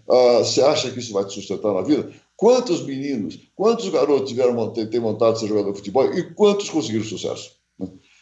[0.10, 2.12] Ah, você acha que isso vai te sustentar na vida?
[2.36, 7.06] Quantos meninos, quantos garotos tiveram ter vontade de ser jogador de futebol e quantos conseguiram
[7.06, 7.58] sucesso?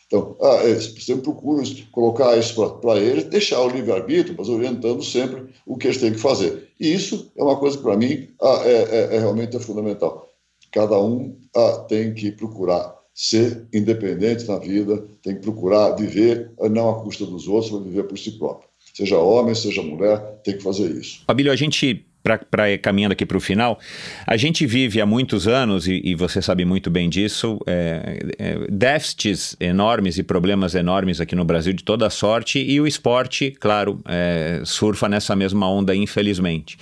[0.07, 5.49] Então, ah, é, sempre procuro colocar isso para eles, deixar o livre-arbítrio, mas orientando sempre
[5.65, 6.69] o que eles têm que fazer.
[6.79, 10.29] E isso é uma coisa que, para mim, ah, é, é, é, realmente é fundamental.
[10.75, 16.89] Cada um ah, tem que procurar ser independente na vida, tem que procurar viver não
[16.89, 18.67] à custa dos outros, mas viver por si próprio.
[18.93, 21.21] Seja homem, seja mulher, tem que fazer isso.
[21.25, 22.05] Fabílio, a gente
[22.49, 23.79] para caminhando aqui para o final,
[24.25, 28.67] a gente vive há muitos anos, e, e você sabe muito bem disso, é, é,
[28.67, 34.01] déficits enormes e problemas enormes aqui no Brasil de toda sorte, e o esporte, claro,
[34.05, 36.79] é, surfa nessa mesma onda, infelizmente.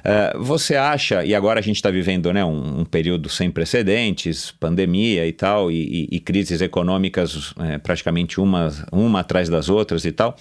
[0.00, 4.50] Uh, você acha, e agora a gente está vivendo né, um, um, período sem precedentes,
[4.50, 10.04] pandemia e tal, e, e, e crises econômicas é, praticamente uma, uma atrás das outras
[10.04, 10.36] e tal.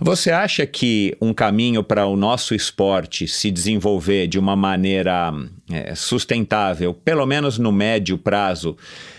[0.00, 5.32] Você acha que um caminho para o nosso esporte se desenvolver de uma maneira
[5.70, 8.76] é, sustentável, pelo menos no médio prazo,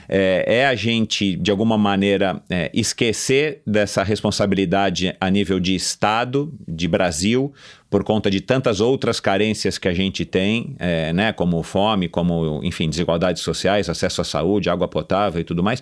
[0.07, 6.53] é, é a gente, de alguma maneira, é, esquecer dessa responsabilidade a nível de Estado,
[6.67, 7.53] de Brasil,
[7.89, 12.59] por conta de tantas outras carências que a gente tem, é, né, como fome, como,
[12.63, 15.81] enfim, desigualdades sociais, acesso à saúde, água potável e tudo mais,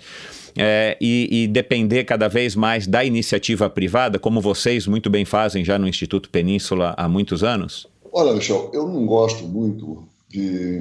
[0.55, 5.65] é, e, e, depender cada vez mais da iniciativa privada, como vocês muito bem fazem
[5.65, 7.87] já no Instituto Península há muitos anos?
[8.11, 10.79] Olha, Michel, eu não gosto muito de,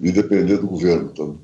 [0.00, 1.10] de depender do governo.
[1.12, 1.38] Então,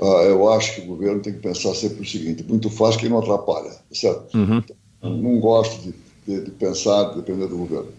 [0.00, 3.08] ah, eu acho que o governo tem que pensar sempre o seguinte: muito faz quem
[3.08, 4.36] não atrapalha, certo?
[4.36, 4.62] Uhum.
[5.02, 5.94] não gosto de,
[6.26, 7.92] de, de pensar, de depender do governo.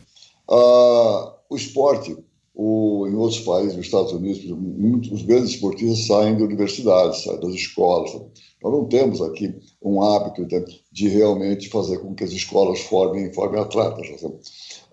[0.49, 2.15] Ah, o esporte,
[2.53, 7.53] o, em outros países, nos Estados Unidos, muitos grandes esportistas saem de universidades, saem das
[7.53, 8.11] escolas.
[8.63, 13.31] Nós não temos aqui um hábito de, de realmente fazer com que as escolas formem,
[13.33, 14.07] formem atletas.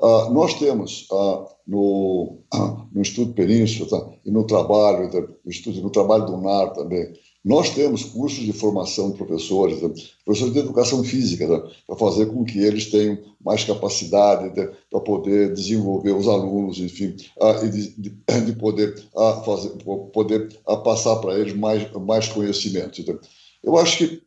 [0.02, 4.10] Uh, nós temos uh, no, uh, no Instituto Península tá?
[4.24, 5.08] e no trabalho,
[5.44, 7.12] no, estudo, no trabalho do NAR também,
[7.44, 9.94] nós temos cursos de formação de professores, né?
[10.24, 11.62] professores de educação física, né?
[11.86, 14.72] para fazer com que eles tenham mais capacidade né?
[14.90, 19.00] para poder desenvolver os alunos, enfim, uh, e de, de, de poder,
[19.44, 19.70] fazer,
[20.12, 20.48] poder
[20.82, 23.20] passar para eles mais, mais conhecimento.
[23.62, 24.22] Eu acho que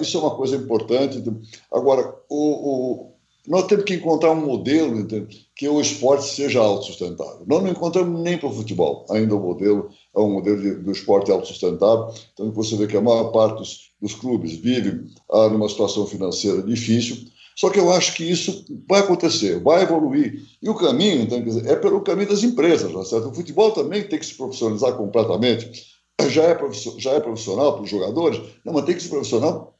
[0.00, 1.22] isso é uma coisa importante.
[1.70, 3.17] Agora, o, o
[3.48, 5.48] nós temos que encontrar um modelo entende?
[5.56, 7.44] que o esporte seja autossustentável.
[7.46, 10.92] Nós não encontramos nem para o futebol ainda o modelo, é um modelo de, do
[10.92, 12.12] esporte autossustentável.
[12.34, 16.62] Então você vê que a maior parte dos, dos clubes vive ah, numa situação financeira
[16.62, 17.16] difícil.
[17.56, 20.42] Só que eu acho que isso vai acontecer, vai evoluir.
[20.62, 23.30] E o caminho, então, dizer, é pelo caminho das empresas, tá certo?
[23.30, 25.68] O futebol também tem que se profissionalizar completamente.
[26.28, 26.58] Já é,
[26.98, 29.74] já é profissional para os jogadores, não, mas tem que se profissional,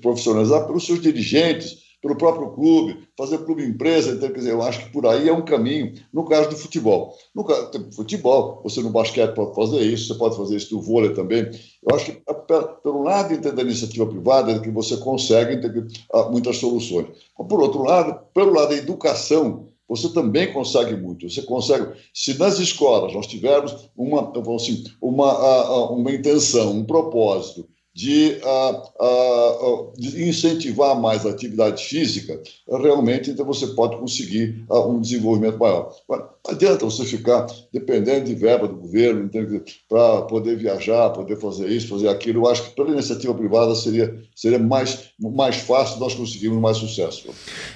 [0.00, 4.84] profissionalizar pelos seus dirigentes, pelo próprio clube, fazer clube empresa, então, quer dizer, eu acho
[4.84, 7.16] que por aí é um caminho, no caso do futebol.
[7.34, 10.82] No caso do futebol, você no basquete pode fazer isso, você pode fazer isso no
[10.82, 11.50] vôlei também.
[11.82, 12.22] Eu acho que,
[12.82, 17.06] pelo lado da iniciativa privada, é que você consegue ter ah, muitas soluções.
[17.38, 21.30] Mas, por outro lado, pelo lado da educação, você também consegue muito.
[21.30, 26.84] Você consegue, se nas escolas nós tivermos uma, assim, uma, ah, ah, uma intenção, um
[26.84, 34.64] propósito de, uh, uh, de, incentivar mais a atividade física, realmente então você pode conseguir
[34.68, 35.94] uh, um desenvolvimento maior.
[36.08, 39.30] Agora, adianta você ficar dependendo de verba do governo
[39.88, 42.42] para poder viajar, poder fazer isso, fazer aquilo.
[42.42, 47.28] Eu acho que pela iniciativa privada seria, seria mais, mais fácil nós conseguirmos mais sucesso.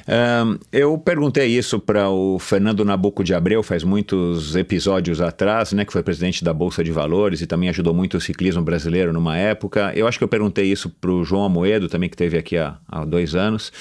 [0.07, 5.85] Um, eu perguntei isso para o Fernando Nabuco de Abreu faz muitos episódios atrás, né,
[5.85, 9.37] que foi presidente da Bolsa de Valores e também ajudou muito o ciclismo brasileiro numa
[9.37, 9.93] época.
[9.95, 12.77] Eu acho que eu perguntei isso para o João Amoedo, também que teve aqui há,
[12.87, 13.73] há dois anos.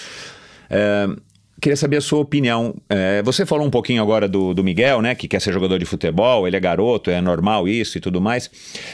[0.70, 1.08] É,
[1.60, 2.76] Queria saber a sua opinião.
[2.88, 5.16] É, você falou um pouquinho agora do, do, Miguel, né?
[5.16, 8.50] Que quer ser jogador de futebol, ele é garoto, é normal isso e tudo mais.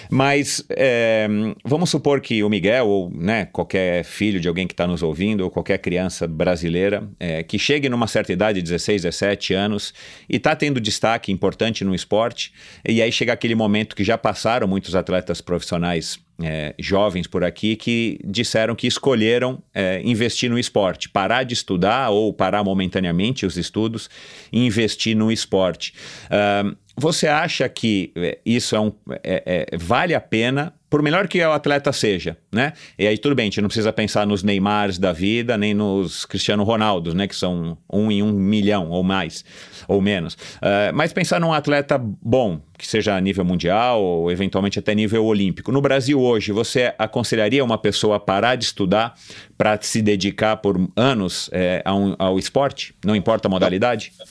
[0.10, 1.28] Mas é,
[1.66, 5.42] vamos supor que o Miguel, ou né, qualquer filho de alguém que está nos ouvindo,
[5.42, 9.94] ou qualquer criança brasileira, é, que chegue numa certa idade, 16, 17 anos,
[10.30, 12.54] e está tendo destaque importante no esporte,
[12.88, 17.76] e aí chega aquele momento que já passaram muitos atletas profissionais é, jovens por aqui
[17.76, 23.58] que disseram que escolheram é, investir no esporte, parar de estudar ou parar momentaneamente os
[23.58, 24.10] estudos
[24.52, 25.94] e investir no esporte.
[26.26, 28.92] Uh, você acha que é, isso é um,
[29.24, 32.74] é, é, vale a pena por melhor que o atleta seja, né?
[33.00, 36.24] E aí tudo bem, a gente não precisa pensar nos Neymars da vida, nem nos
[36.24, 37.28] Cristiano Ronaldo, né?
[37.28, 39.44] Que são um em um milhão ou mais,
[39.88, 40.36] ou menos.
[40.36, 45.26] Uh, mas pensar num atleta bom, que seja a nível mundial ou eventualmente até nível
[45.26, 45.72] olímpico.
[45.72, 49.16] No Brasil hoje, você aconselharia uma pessoa a parar de estudar
[49.58, 52.94] para se dedicar por anos é, ao, ao esporte?
[53.04, 54.14] Não importa a modalidade?
[54.20, 54.26] Não,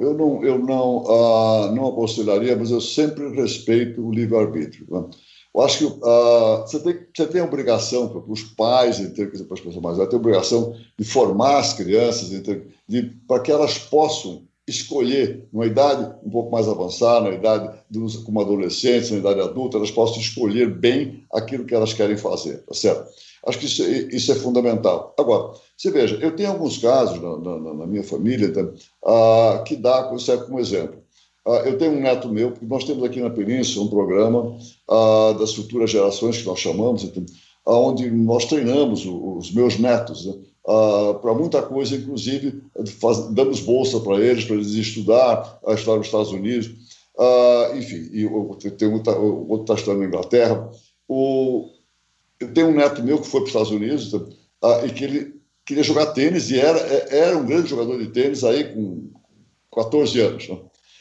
[0.00, 4.86] eu não, eu não, uh, não aconselharia, mas eu sempre respeito o livre-arbítrio.
[4.90, 5.04] Né?
[5.54, 9.60] Eu acho que uh, você, tem, você tem a obrigação, para os pais, para as
[9.60, 12.30] pessoas mais velhas, tem a obrigação de formar as crianças,
[13.26, 18.40] para que elas possam escolher, numa idade um pouco mais avançada, na idade dos, como
[18.40, 23.08] adolescentes, na idade adulta, elas possam escolher bem aquilo que elas querem fazer, tá certo?
[23.46, 25.14] Acho que isso, é, isso é fundamental.
[25.18, 28.48] Agora, você veja, eu tenho alguns casos na, na, na minha família
[29.04, 30.98] uh, que dá, serve como exemplo.
[31.46, 34.58] Uh, eu tenho um neto meu, porque nós temos aqui na Península um programa
[34.90, 37.24] uh, das futuras gerações, que nós chamamos, então,
[37.64, 40.34] onde nós treinamos os meus netos né,
[41.20, 42.62] para muita coisa, inclusive
[42.98, 46.70] faz, damos bolsa para eles, para eles estudar, a estudar nos Estados Unidos.
[47.76, 50.70] enfim, e eu, tenho outro está estudando na Inglaterra.
[51.06, 51.68] O,
[52.40, 54.12] eu tenho um neto meu que foi para os Estados Unidos
[54.84, 58.44] e que ele queria jogar tênis e era, é, era um grande jogador de tênis
[58.44, 59.10] aí com
[59.72, 60.48] 14 anos.
[60.48, 60.58] Né?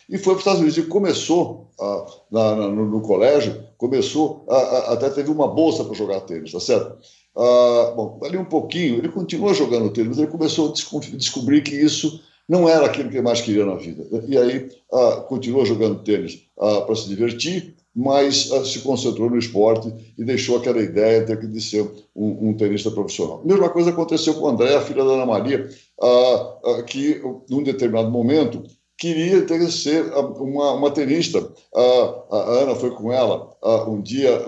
[0.09, 0.77] e foi para os Estados Unidos.
[0.77, 4.45] E começou ah, na, na, no, no, colégio, começou,
[4.87, 6.97] até teve uma bolsa para jogar tênis, tá certo?
[7.35, 11.75] Ah, bom, ali um pouquinho, ele continua jogando tênis, mas ele começou a descobrir que
[11.75, 14.07] isso não era aquilo que ele mais queria na vida.
[14.27, 19.39] E aí ah, continuou jogando tênis ah, para se divertir, mas ah, se concentrou no
[19.39, 21.81] esporte e deixou aquela ideia de ser
[22.15, 23.41] um, um tenista profissional.
[23.43, 25.67] Mesma coisa aconteceu com a André, a filha da Ana Maria,
[25.99, 27.19] ah, que
[27.49, 28.61] num determinado momento
[28.99, 31.51] queria ter ser uma, uma tenista.
[31.73, 33.49] A, Ana foi com ela
[33.87, 34.45] um dia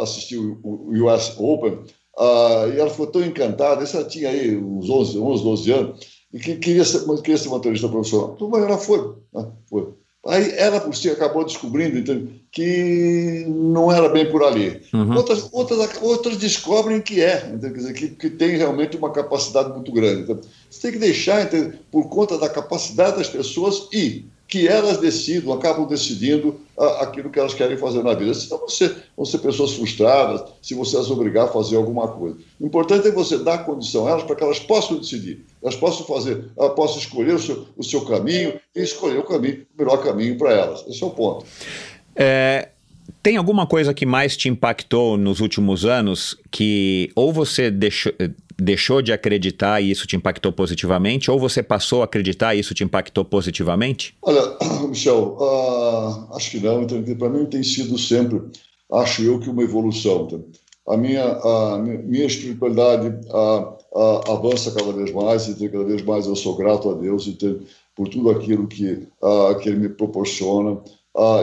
[0.00, 1.80] assistiu o US Open
[2.18, 6.38] Ah, e ela ficou tão encantada, ela tinha aí uns 11, 11 12 anos, e
[6.38, 8.32] que queria ser, queria ser motorista profissional.
[8.36, 9.52] Então, mas ela foi, né?
[9.68, 9.99] foi.
[10.26, 14.82] Aí ela, por si, acabou descobrindo entende, que não era bem por ali.
[14.92, 15.16] Uhum.
[15.16, 19.70] Outras, outras, outras descobrem que é, entende, quer dizer, que, que tem realmente uma capacidade
[19.70, 20.22] muito grande.
[20.22, 24.98] Então, você tem que deixar, entende, por conta da capacidade das pessoas e que elas
[24.98, 28.34] decidam, acabam decidindo ah, aquilo que elas querem fazer na vida.
[28.34, 32.36] Senão você, vão ser pessoas frustradas se você as obrigar a fazer alguma coisa.
[32.58, 36.04] O importante é você dar condição a elas para que elas possam decidir, elas possam
[36.04, 40.02] fazer, elas possam escolher o seu, o seu caminho e escolher o caminho, o melhor
[40.02, 40.84] caminho para elas.
[40.88, 41.46] Esse é o ponto.
[42.16, 42.70] É,
[43.22, 48.12] tem alguma coisa que mais te impactou nos últimos anos que ou você deixou,
[48.60, 52.74] deixou de acreditar e isso te impactou positivamente, ou você passou a acreditar e isso
[52.74, 54.14] te impactou positivamente?
[54.22, 54.42] Olha,
[54.88, 56.82] Michel, uh, acho que não.
[56.82, 58.40] Então, para mim tem sido sempre,
[58.92, 60.26] acho eu, que uma evolução.
[60.26, 60.44] Então.
[60.88, 66.26] A minha, a minha espiritualidade uh, uh, avança cada vez mais e cada vez mais
[66.26, 67.60] eu sou grato a Deus então,
[67.94, 69.06] por tudo aquilo que,
[69.62, 70.80] que Ele me proporciona.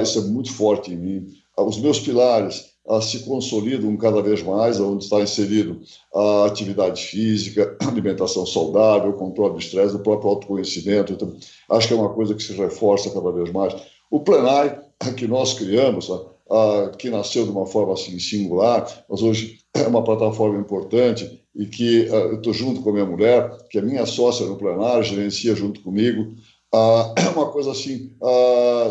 [0.01, 1.27] isso é muito forte em mim.
[1.57, 5.81] Os meus pilares uh, se consolidam cada vez mais, onde está inserido
[6.13, 11.13] a atividade física, alimentação saudável, controle do estresse, o próprio autoconhecimento.
[11.13, 11.35] Então,
[11.71, 13.75] acho que é uma coisa que se reforça cada vez mais.
[14.11, 14.79] O plenário
[15.15, 20.03] que nós criamos, uh, que nasceu de uma forma assim singular, mas hoje é uma
[20.03, 24.45] plataforma importante e que eu estou junto com a minha mulher, que é minha sócia
[24.45, 26.35] no plenário, gerencia junto comigo.
[27.17, 28.11] É uma coisa assim,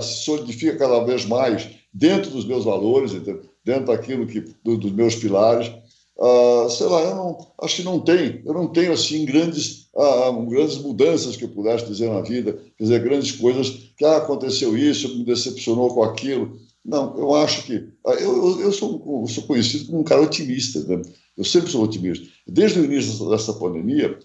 [0.01, 3.12] solidifica cada vez mais dentro dos meus valores,
[3.64, 5.72] dentro daquilo que do, dos meus pilares.
[6.18, 10.47] Uh, sei lá, eu não, acho que não tem, eu não tenho assim grandes, uh,
[10.47, 15.14] grandes mudanças que eu pudesse dizer na vida, dizer, grandes coisas que ah, aconteceu isso,
[15.16, 16.59] me decepcionou com aquilo.
[16.82, 20.82] Não, eu acho que uh, eu, eu, sou, eu sou conhecido como um cara otimista,
[20.84, 21.03] né?
[21.36, 22.26] eu sempre sou otimista.
[22.47, 24.18] Desde o início dessa pandemia,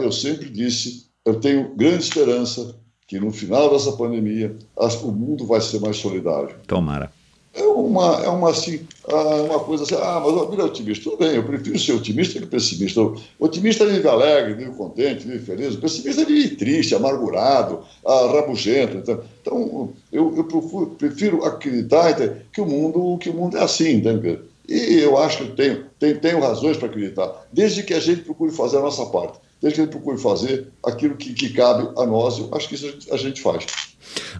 [0.00, 5.60] eu sempre disse, eu tenho grande esperança que no final dessa pandemia o mundo vai
[5.60, 6.56] ser mais solidário.
[6.66, 7.10] Tomara
[7.54, 11.04] é uma, é uma, assim, ah, uma coisa assim, ah, mas eu vira otimista.
[11.04, 13.00] Tudo bem, eu prefiro ser otimista que pessimista.
[13.00, 15.74] O otimista vive alegre, vive contente, vive feliz.
[15.74, 18.96] O pessimista vive triste, amargurado, ah, rabugento.
[18.96, 22.14] Então, então eu, eu prefiro, prefiro acreditar
[22.52, 24.40] que o mundo, que o mundo é assim, entende?
[24.68, 28.50] E eu acho que tenho, tenho, tenho razões para acreditar, desde que a gente procure
[28.50, 32.04] fazer a nossa parte, desde que a gente procure fazer aquilo que, que cabe a
[32.04, 33.64] nós, eu acho que isso a gente faz.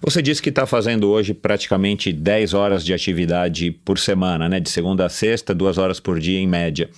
[0.02, 4.60] Você disse que está fazendo hoje praticamente 10 horas de atividade por semana, né?
[4.60, 6.90] De segunda a sexta, duas horas por dia em média.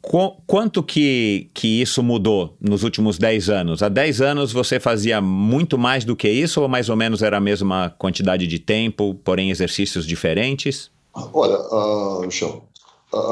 [0.00, 3.82] Qu quanto que, que isso mudou nos últimos 10 anos?
[3.82, 7.38] Há 10 anos você fazia muito mais do que isso ou mais ou menos era
[7.38, 10.88] a mesma quantidade de tempo, porém exercícios diferentes?
[11.12, 12.62] Olha, uh, Michel,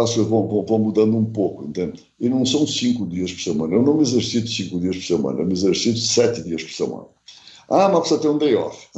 [0.03, 2.05] as coisas vão, vão, mudando um pouco, entende?
[2.19, 3.75] E não são cinco dias por semana.
[3.75, 7.07] Eu não me exercito cinco dias por semana, eu me exercito sete dias por semana.
[7.69, 8.89] Ah, mas precisa ter um day off.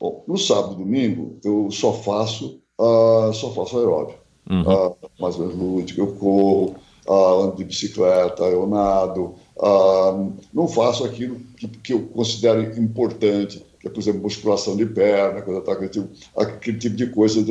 [0.00, 4.16] Bom, no sábado e domingo eu só faço, uh, só faço aeróbio.
[4.50, 4.62] Uhum.
[4.62, 6.76] Uh, mais ou menos lúdico, eu corro,
[7.08, 13.64] uh, ando de bicicleta, eu nado, uh, não faço aquilo que, que, eu considero importante,
[13.88, 17.44] por exemplo, musculação de perna, coisa, tá, aquele, tipo, aquele tipo de coisa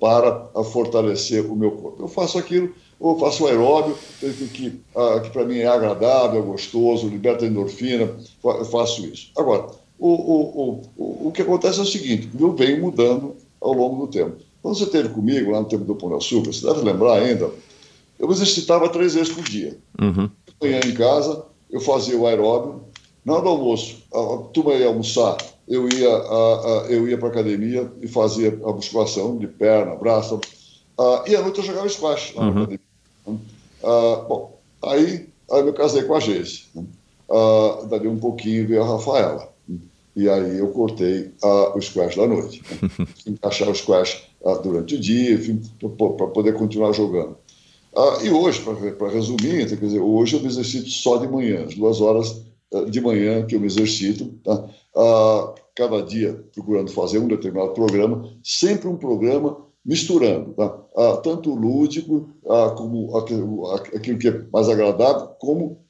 [0.00, 2.02] para fortalecer o meu corpo.
[2.02, 7.08] Eu faço aquilo, ou faço aeróbio, que, que, que para mim é agradável, é gostoso,
[7.08, 9.30] liberta endorfina, eu faço isso.
[9.36, 9.66] Agora,
[9.98, 14.12] o, o, o, o que acontece é o seguinte, eu venho mudando ao longo do
[14.12, 14.36] tempo.
[14.60, 17.50] Quando você esteve comigo lá no tempo do Pão de Açúcar, você deve lembrar ainda,
[18.18, 19.76] eu me exercitava três vezes por dia.
[20.00, 20.30] Uhum.
[20.60, 22.82] Manhã em casa, eu fazia o aeróbio,
[23.24, 25.36] na hora do almoço, a, a turma ia almoçar,
[25.68, 30.40] eu ia, a, a, eu ia para academia e fazia a musculação de perna, braço,
[30.98, 32.54] a, e à noite eu jogava squash lá uhum.
[32.54, 32.80] na academia.
[34.28, 36.64] bom, aí, aí eu me casei com a Geise.
[36.74, 36.84] Né?
[37.88, 39.52] dali um pouquinho veio a Rafaela.
[40.14, 42.62] E aí eu cortei uh, o squash da noite.
[42.70, 43.06] Né?
[43.26, 45.40] Encaixar o squash uh, durante o dia,
[45.96, 47.36] para poder continuar jogando.
[47.94, 48.60] Uh, e hoje,
[48.98, 52.42] para resumir, quer dizer, hoje eu me exercito só de manhã, as duas horas
[52.88, 54.68] de manhã que eu me exercito, tá?
[55.74, 60.68] cada dia procurando fazer um determinado programa, sempre um programa misturando, tá?
[61.22, 62.30] tanto o lúdico,
[62.76, 65.84] como aquilo, que é mais agradável, como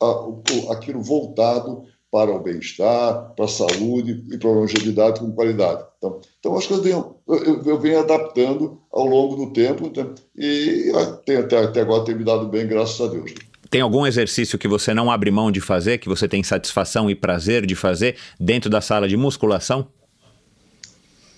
[0.71, 5.83] aquilo voltado para o bem-estar, para a saúde e para a longevidade com qualidade.
[5.97, 10.93] Então, então as coisas eu, eu, eu venho adaptando ao longo do tempo então, e
[10.95, 13.33] até, até, agora tem me dado bem, graças a Deus.
[13.73, 17.15] Tem algum exercício que você não abre mão de fazer, que você tem satisfação e
[17.15, 19.89] prazer de fazer dentro da sala de musculação?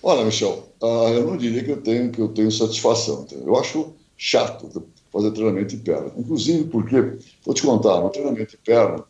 [0.03, 3.25] Olha, Michel, uh, eu não diria que eu tenho, que eu tenho satisfação.
[3.31, 4.69] Eu acho chato
[5.13, 6.11] fazer treinamento de perna.
[6.17, 7.13] Inclusive porque,
[7.45, 9.01] vou te contar, no treinamento de perna,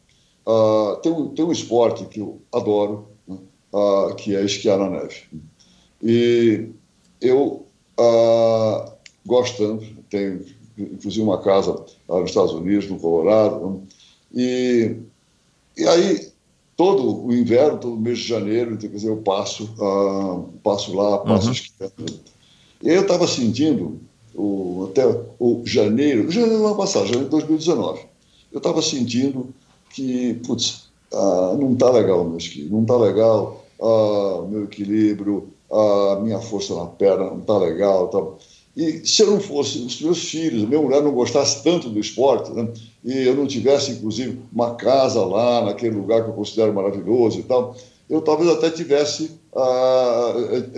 [0.45, 5.23] uh, tem, um, tem um esporte que eu adoro, uh, que é esquiar na neve.
[5.99, 6.67] E
[7.19, 7.65] eu
[9.26, 10.45] gosto tanto, tenho
[10.78, 11.71] inclusive uma casa
[12.07, 13.80] lá nos Estados Unidos, no Colorado, né,
[14.34, 14.95] e,
[15.78, 16.30] e aí
[16.76, 19.69] todo o inverno, todo o mês de janeiro, quer dizer, eu passo,
[20.61, 21.53] passo lá, passo uhum.
[21.53, 22.19] esquiando.
[22.84, 23.99] E eu estava sentindo
[24.34, 25.05] o, até
[25.39, 28.01] o janeiro, janeiro do ano passado, janeiro de 2019,
[28.51, 29.53] eu estava sentindo
[29.89, 34.65] que, putz, ah, não está legal o meu esqui, não está legal ah, o meu
[34.65, 38.07] equilíbrio, a minha força na perna não está legal.
[38.09, 38.19] Tá...
[38.76, 42.51] E se eu não fosse, os meus filhos, minha mulher não gostasse tanto do esporte,
[42.51, 42.67] né,
[43.03, 47.43] e eu não tivesse, inclusive, uma casa lá, naquele lugar que eu considero maravilhoso e
[47.43, 47.76] tal,
[48.09, 50.34] eu talvez até tivesse, ah,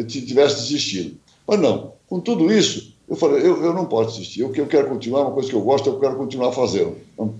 [0.07, 1.17] tivesse desistido.
[1.47, 4.89] Mas não, com tudo isso, eu falei, eu, eu não posso desistir, eu, eu quero
[4.89, 6.95] continuar, uma coisa que eu gosto, eu quero continuar fazendo.
[7.13, 7.33] Então,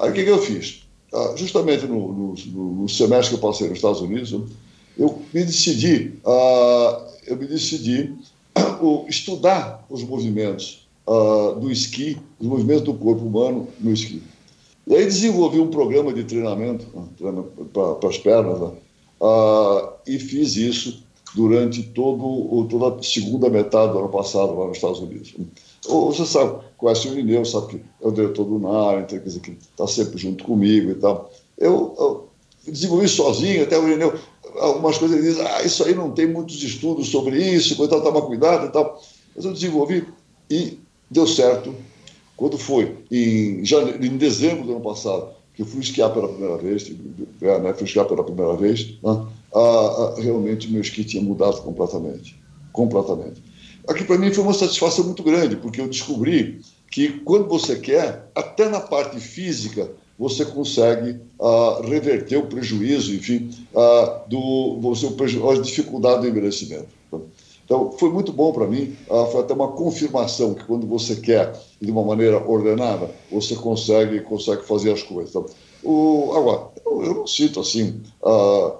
[0.00, 0.82] aí o que, que eu fiz?
[1.14, 4.32] Ah, justamente no, no, no, semestre que eu passei nos Estados Unidos,
[4.98, 8.14] eu me decidi, ah, eu me decidi
[9.08, 14.22] estudar os movimentos ah, do esqui, os movimentos do corpo humano no esqui.
[14.86, 16.86] E aí desenvolvi um programa de treinamento,
[17.72, 18.70] para as pernas, né?
[20.06, 25.00] e fiz isso durante todo, toda a segunda metade do ano passado lá nos Estados
[25.00, 25.34] Unidos.
[25.88, 29.40] Você sabe, conhece o Irineu, sabe que é o diretor do NAR, então, quer dizer,
[29.40, 31.30] que está sempre junto comigo e tal.
[31.56, 32.28] Eu, eu
[32.66, 34.14] desenvolvi sozinho, até o Irineu,
[34.58, 38.22] algumas coisas ele diz, ah, isso aí não tem muitos estudos sobre isso, então toma
[38.22, 39.02] cuidado e tal.
[39.34, 40.06] Mas eu desenvolvi
[40.50, 40.78] e
[41.10, 41.74] deu certo.
[42.36, 42.96] Quando foi?
[43.10, 46.90] Em, janeiro, em dezembro do ano passado, que eu fui esquiar pela primeira vez,
[47.40, 52.40] né, fui esquiar pela primeira vez, né, ah, ah, realmente meu esqui tinha mudado completamente.
[52.72, 53.42] Completamente.
[53.86, 58.30] Aqui para mim foi uma satisfação muito grande, porque eu descobri que quando você quer,
[58.34, 64.78] até na parte física, você consegue ah, reverter o prejuízo, enfim, ah, do,
[65.16, 66.88] prejuízo, a dificuldade do envelhecimento.
[67.64, 71.52] Então, foi muito bom para mim, ah, foi até uma confirmação que quando você quer
[71.80, 75.30] de uma maneira ordenada, você consegue, consegue fazer as coisas.
[75.30, 75.46] Então,
[75.82, 78.72] o, agora, eu, eu, não sinto assim uh,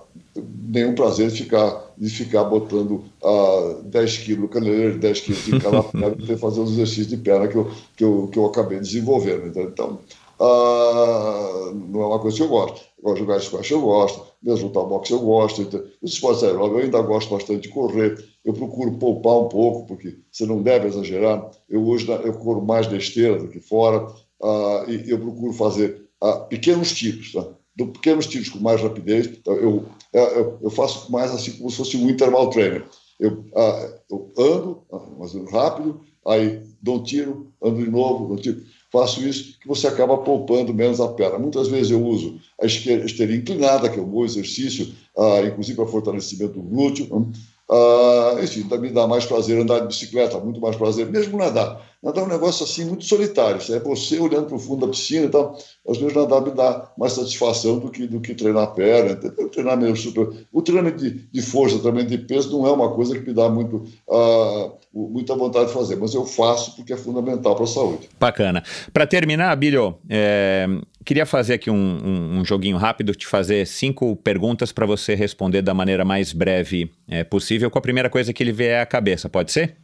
[0.68, 5.59] nenhum prazer de ficar, de ficar botando uh, 10 quilos, caneleiro de 10 quilos em
[5.59, 8.78] cada perna para fazer os exercícios de perna que eu, que eu, que eu acabei
[8.78, 9.47] desenvolvendo.
[9.49, 9.99] Então, então
[10.43, 12.80] uh, não é uma coisa que eu gosto.
[12.99, 15.62] Eu gosto de jogar squash, eu gosto, mesmo lutar boxe eu gosto.
[15.62, 18.22] Então, os esportes aeróbicos eu ainda gosto bastante de correr.
[18.45, 21.51] Eu procuro poupar um pouco, porque você não deve exagerar.
[21.68, 24.07] Eu hoje eu corro mais na esteira do que fora.
[24.40, 27.47] Uh, e eu procuro fazer a pequenos tiros, tá?
[27.74, 29.26] do pequenos tiros com mais rapidez.
[29.26, 32.84] Então, eu, é, eu, eu, faço mais assim como se fosse um interval trainer.
[33.18, 38.36] Eu, ah, eu ando, ah, mais rápido, aí dou um tiro, ando de novo, dou
[38.36, 38.62] um tiro.
[38.93, 41.38] Faço isso que você acaba poupando menos a perna.
[41.38, 45.86] Muitas vezes eu uso a esteira inclinada, que é um bom exercício, ah, inclusive para
[45.86, 47.32] fortalecimento do glúteo.
[47.70, 51.91] Ah, enfim, também dá mais prazer andar de bicicleta, muito mais prazer, mesmo nadar.
[52.03, 55.26] Nadar é um negócio assim muito solitário, é você olhando para o fundo da piscina
[55.26, 55.57] e tal.
[55.88, 59.48] Às vezes nadar me dá mais satisfação do que, do que treinar a perna, entendeu?
[59.48, 60.28] treinar meio super.
[60.53, 63.48] O treino de, de força, treinamento de peso, não é uma coisa que me dá
[63.48, 68.09] muito, uh, muita vontade de fazer, mas eu faço porque é fundamental para a saúde.
[68.18, 68.64] Bacana.
[68.92, 70.66] Para terminar, Bilho, é,
[71.05, 75.62] queria fazer aqui um, um, um, joguinho rápido, te fazer cinco perguntas para você responder
[75.62, 79.28] da maneira mais breve é, possível, com a primeira coisa que ele vier à cabeça,
[79.28, 79.76] pode ser?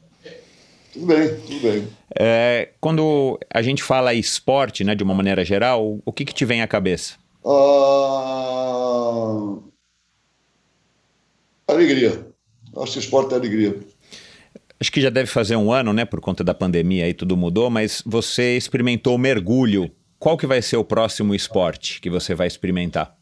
[0.98, 1.88] Tudo bem, tudo bem.
[2.18, 6.44] É, quando a gente fala esporte, né, de uma maneira geral, o que, que te
[6.44, 7.14] vem à cabeça?
[7.46, 8.48] Ah,
[11.68, 12.26] alegria.
[12.76, 13.78] Acho que esporte é alegria.
[14.80, 17.70] Acho que já deve fazer um ano, né, por conta da pandemia aí tudo mudou,
[17.70, 19.88] mas você experimentou mergulho
[20.18, 23.16] qual que vai ser o próximo esporte que você vai experimentar?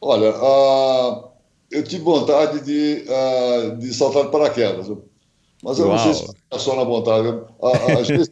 [0.00, 1.32] Olha, uh,
[1.68, 4.88] eu tive vontade de, uh, de saltar de paraquedas,
[5.62, 5.96] mas eu Uau.
[5.96, 7.28] não sei se fica só na vontade.
[8.00, 8.28] Às vezes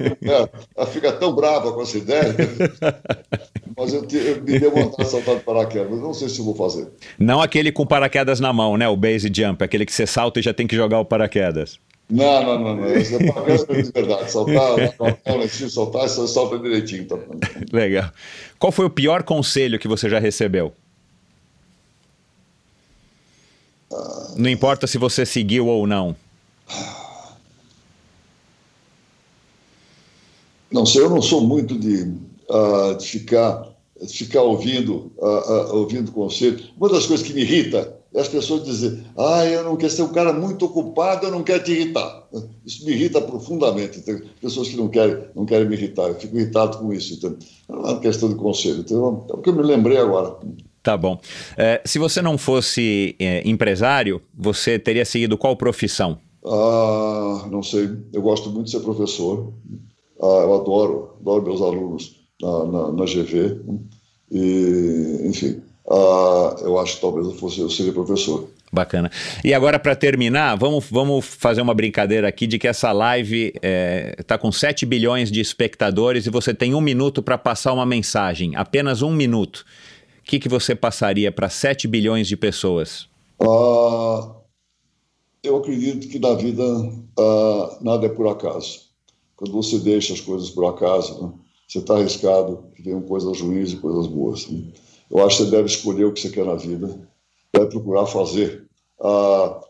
[0.76, 2.34] ela fica tão brava com essa ideia,
[3.76, 6.42] mas eu, te, eu me deu vontade de saltar de paraquedas, mas não sei se
[6.42, 6.88] vou fazer.
[7.18, 8.88] Não aquele com paraquedas na mão, né?
[8.88, 11.78] O base jump, aquele que você salta e já tem que jogar o paraquedas.
[12.10, 12.92] Não, não, não, não.
[12.96, 14.32] Isso é para de verdade.
[14.32, 14.76] Saltar,
[15.26, 17.06] não, soltar, você solta direitinho.
[17.06, 17.16] Tá?
[17.72, 18.10] Legal.
[18.58, 20.72] Qual foi o pior conselho que você já recebeu?
[24.36, 26.16] Não importa se você seguiu ou não.
[30.72, 32.14] Não sei, eu não sou muito de,
[32.48, 33.68] uh, de ficar,
[34.00, 36.60] de ficar ouvindo, uh, uh, ouvindo conselho.
[36.76, 40.02] Uma das coisas que me irrita é as pessoas dizem, ah, eu não quero ser
[40.02, 42.28] um cara muito ocupado, eu não quero te irritar.
[42.66, 44.02] Isso me irrita profundamente.
[44.40, 47.14] Pessoas que não querem, não querem me irritar, eu fico irritado com isso.
[47.14, 47.36] Então,
[47.68, 48.80] é uma questão de conselho.
[48.80, 50.36] Então, é o que eu me lembrei agora.
[50.82, 51.20] Tá bom.
[51.56, 56.18] É, se você não fosse é, empresário, você teria seguido qual profissão?
[56.44, 57.90] Ah, não sei.
[58.12, 59.52] Eu gosto muito de ser professor.
[60.22, 63.60] Ah, eu adoro, adoro meus alunos na, na, na GV.
[64.30, 68.48] E, enfim, ah, eu acho que talvez eu fosse eu seria professor.
[68.72, 69.10] Bacana.
[69.44, 73.60] E agora, para terminar, vamos, vamos fazer uma brincadeira aqui de que essa live está
[73.62, 77.84] é, tá com 7 bilhões de espectadores e você tem um minuto para passar uma
[77.84, 78.54] mensagem.
[78.54, 79.64] Apenas um minuto.
[80.20, 83.08] O que, que você passaria para 7 bilhões de pessoas?
[83.42, 84.36] Ah,
[85.42, 86.62] eu acredito que na vida
[87.18, 88.89] ah, nada é por acaso.
[89.40, 91.32] Quando você deixa as coisas por acaso, né,
[91.66, 94.46] você está arriscado que venham coisas ruins e coisas boas.
[94.46, 94.64] Né?
[95.10, 97.08] Eu acho que você deve escolher o que você quer na vida,
[97.50, 98.68] deve procurar fazer,
[99.00, 99.60] a,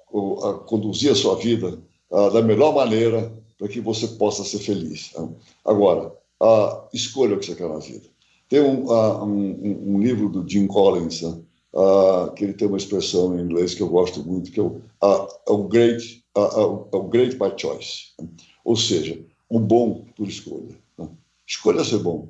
[0.43, 1.79] a conduzir a sua vida
[2.11, 5.13] a, da melhor maneira para que você possa ser feliz.
[5.17, 5.29] Né?
[5.65, 8.09] Agora, a, escolha o que você quer na vida.
[8.49, 11.41] Tem um, um, um livro do Jim Collins, né?
[12.35, 15.69] que ele tem uma expressão em inglês que eu gosto muito, que é o, é
[15.69, 16.41] great, é
[16.97, 18.07] o great by choice.
[18.19, 18.27] Né?
[18.65, 20.79] Ou seja, o bom por escolha.
[20.97, 21.09] Né?
[21.47, 22.29] Escolha ser bom.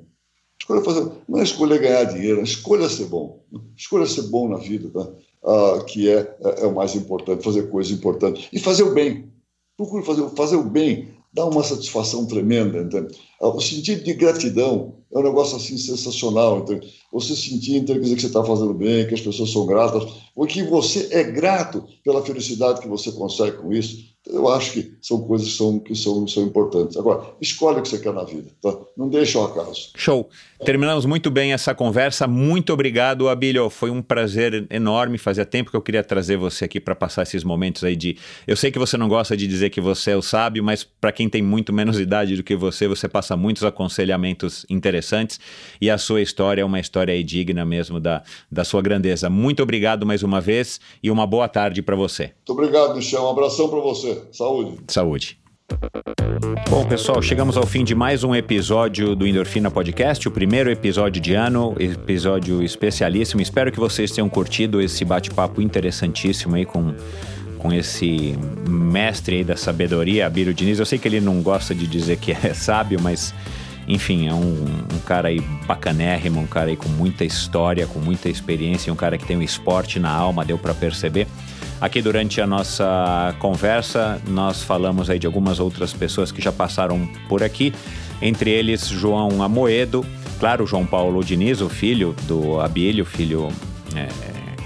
[0.59, 3.43] Escolha fazer, não é escolha ganhar dinheiro, é escolha ser bom.
[3.77, 5.11] Escolha ser bom na vida, tá?
[5.43, 8.47] ah, que é, é, é, o mais importante, fazer coisas importantes.
[8.51, 9.31] E fazer o bem.
[9.77, 12.79] Procure fazer, fazer o bem, dá uma satisfação tremenda.
[12.79, 13.15] Entende?
[13.39, 16.59] Ah, o sentido de gratidão é um negócio assim sensacional.
[16.59, 16.93] Entende?
[17.11, 20.03] Você sentir então, dizer que você está fazendo bem, que as pessoas são gratas,
[20.35, 24.93] ou que você é grato pela felicidade que você consegue com isso eu acho que
[25.01, 26.95] são coisas que são, que são, são importantes.
[26.95, 28.75] Agora, escolhe o que você quer na vida, tá?
[28.95, 29.89] Não deixa o acaso.
[29.95, 30.29] Show.
[30.63, 32.27] Terminamos muito bem essa conversa.
[32.27, 33.67] Muito obrigado, Abílio.
[33.71, 35.17] Foi um prazer enorme.
[35.17, 38.15] Fazia tempo que eu queria trazer você aqui para passar esses momentos aí de.
[38.45, 41.11] Eu sei que você não gosta de dizer que você é o sábio, mas para
[41.11, 45.39] quem tem muito menos idade do que você, você passa muitos aconselhamentos interessantes
[45.81, 49.31] e a sua história é uma história digna mesmo da, da sua grandeza.
[49.31, 52.33] Muito obrigado mais uma vez e uma boa tarde para você.
[52.47, 53.23] Muito obrigado, Michel.
[53.23, 54.10] Um abração para você.
[54.31, 54.77] Saúde.
[54.87, 55.41] Saúde.
[56.69, 61.21] Bom, pessoal, chegamos ao fim de mais um episódio do Endorfina Podcast, o primeiro episódio
[61.21, 63.41] de ano, episódio especialíssimo.
[63.41, 66.93] Espero que vocês tenham curtido esse bate-papo interessantíssimo aí com,
[67.57, 68.35] com esse
[68.67, 70.79] mestre aí da sabedoria, Abílio Diniz.
[70.79, 73.33] Eu sei que ele não gosta de dizer que é sábio, mas
[73.87, 78.29] enfim, é um, um, cara aí bacanérrimo, um cara aí com muita história, com muita
[78.29, 81.27] experiência, um cara que tem o esporte na alma, deu para perceber.
[81.81, 87.09] Aqui durante a nossa conversa, nós falamos aí de algumas outras pessoas que já passaram
[87.27, 87.73] por aqui,
[88.21, 90.05] entre eles João Amoedo,
[90.39, 93.47] claro, João Paulo Diniz, o filho do Abílio, filho
[93.95, 94.07] é,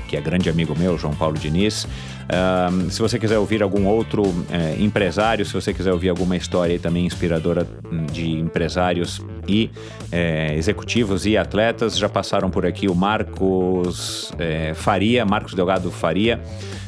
[0.10, 1.86] que é grande amigo meu, João Paulo Diniz.
[2.26, 6.78] Uh, se você quiser ouvir algum outro é, empresário, se você quiser ouvir alguma história
[6.80, 7.66] também inspiradora
[8.12, 9.70] de empresários e
[10.12, 16.42] é, executivos e atletas, já passaram por aqui o Marcos é, Faria, Marcos Delgado Faria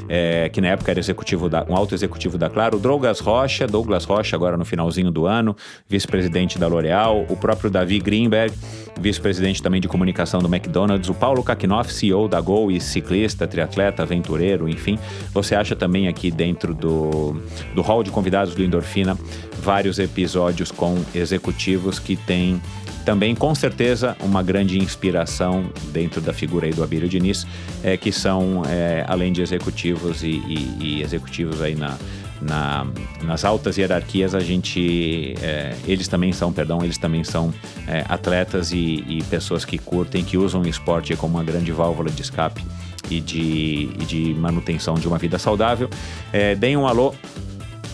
[0.09, 3.67] é, que na época era executivo da, um alto executivo da Claro, o Douglas Rocha,
[3.67, 5.55] Douglas Rocha agora no finalzinho do ano,
[5.87, 8.53] vice-presidente da L'Oréal, o próprio Davi Greenberg,
[8.99, 14.03] vice-presidente também de comunicação do McDonald's, o Paulo Kakinoff, CEO da Gol e ciclista, triatleta,
[14.03, 14.97] aventureiro, enfim.
[15.33, 17.39] Você acha também aqui dentro do,
[17.75, 19.17] do hall de convidados do Endorfina
[19.61, 22.61] vários episódios com executivos que têm
[23.07, 27.47] também, com certeza, uma grande inspiração dentro da figura aí do Abílio Diniz,
[27.81, 31.97] é, que são, é, além de executivos e, e, e executivos aí na,
[32.41, 32.85] na,
[33.23, 37.53] nas altas hierarquias, a gente, é, eles também são, perdão, eles também são
[37.87, 42.09] é, atletas e, e, pessoas que curtem, que usam o esporte como uma grande válvula
[42.11, 42.61] de escape
[43.09, 45.89] e de, e de manutenção de uma vida saudável.
[46.33, 47.15] É, deem um alô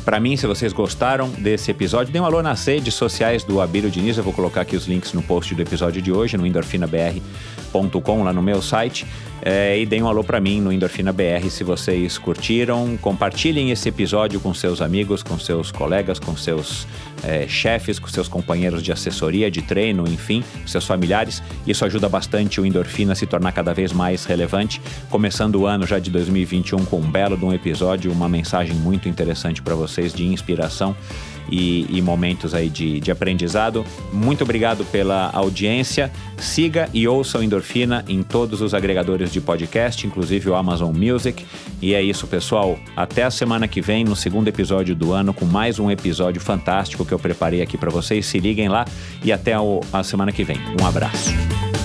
[0.03, 3.89] para mim, se vocês gostaram desse episódio, dê um alô nas redes sociais do Abílio
[3.89, 4.17] Diniz.
[4.17, 8.33] Eu vou colocar aqui os links no post do episódio de hoje, no endorfinabr.com, lá
[8.33, 9.05] no meu site.
[9.45, 12.97] É, e deem um alô para mim no Endorfina BR se vocês curtiram.
[13.01, 16.87] Compartilhem esse episódio com seus amigos, com seus colegas, com seus
[17.23, 21.43] é, chefes, com seus companheiros de assessoria, de treino, enfim, seus familiares.
[21.67, 24.81] Isso ajuda bastante o Endorfina a se tornar cada vez mais relevante.
[25.09, 29.09] Começando o ano já de 2021 com um belo de um episódio, uma mensagem muito
[29.09, 30.95] interessante para vocês de inspiração
[31.49, 33.85] e, e momentos aí de, de aprendizado.
[34.11, 36.11] Muito obrigado pela audiência.
[36.37, 41.45] Siga e ouça o Endorfina em todos os agregadores de podcast, inclusive o Amazon Music.
[41.81, 42.77] E é isso, pessoal.
[42.95, 47.05] Até a semana que vem, no segundo episódio do ano, com mais um episódio fantástico
[47.05, 48.25] que eu preparei aqui para vocês.
[48.25, 48.85] Se liguem lá
[49.23, 49.53] e até
[49.91, 50.57] a semana que vem.
[50.81, 51.31] Um abraço.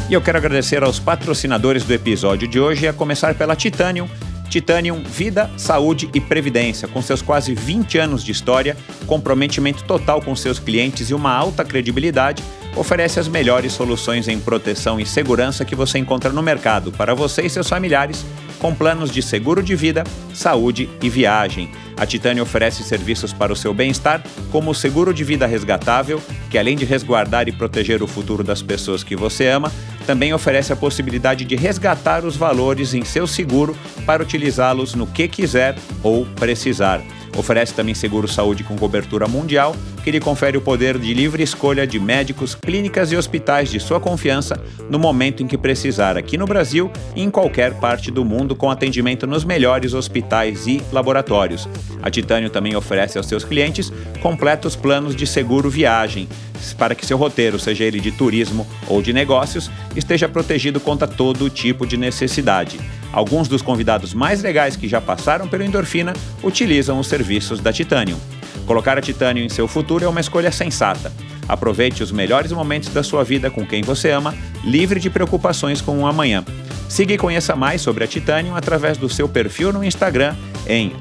[0.08, 4.08] E eu quero agradecer aos patrocinadores do episódio de hoje, a começar pela Titanium
[4.48, 8.76] Titanium Vida, Saúde e Previdência, com seus quase 20 anos de história,
[9.06, 12.42] comprometimento total com seus clientes e uma alta credibilidade,
[12.74, 17.42] oferece as melhores soluções em proteção e segurança que você encontra no mercado para você
[17.42, 18.24] e seus familiares,
[18.58, 20.04] com planos de seguro de vida,
[20.34, 21.70] saúde e viagem.
[21.96, 26.20] A Titânia oferece serviços para o seu bem-estar, como o seguro de vida resgatável,
[26.50, 29.72] que além de resguardar e proteger o futuro das pessoas que você ama,
[30.06, 33.76] também oferece a possibilidade de resgatar os valores em seu seguro
[34.06, 37.02] para utilizá-los no que quiser ou precisar.
[37.36, 41.86] Oferece também seguro saúde com cobertura mundial, que lhe confere o poder de livre escolha
[41.86, 46.46] de médicos, clínicas e hospitais de sua confiança no momento em que precisar, aqui no
[46.46, 51.68] Brasil e em qualquer parte do mundo, com atendimento nos melhores hospitais e laboratórios.
[52.02, 56.28] A Titânio também oferece aos seus clientes completos planos de seguro viagem
[56.76, 61.50] para que seu roteiro, seja ele de turismo ou de negócios, esteja protegido contra todo
[61.50, 62.78] tipo de necessidade.
[63.12, 66.12] Alguns dos convidados mais legais que já passaram pelo Endorfina
[66.42, 68.18] utilizam os serviços da Titanium.
[68.66, 71.12] Colocar a Titanium em seu futuro é uma escolha sensata.
[71.48, 75.98] Aproveite os melhores momentos da sua vida com quem você ama, livre de preocupações com
[75.98, 76.44] o amanhã.
[76.88, 80.34] Siga e conheça mais sobre a Titanium através do seu perfil no Instagram
[80.66, 80.92] em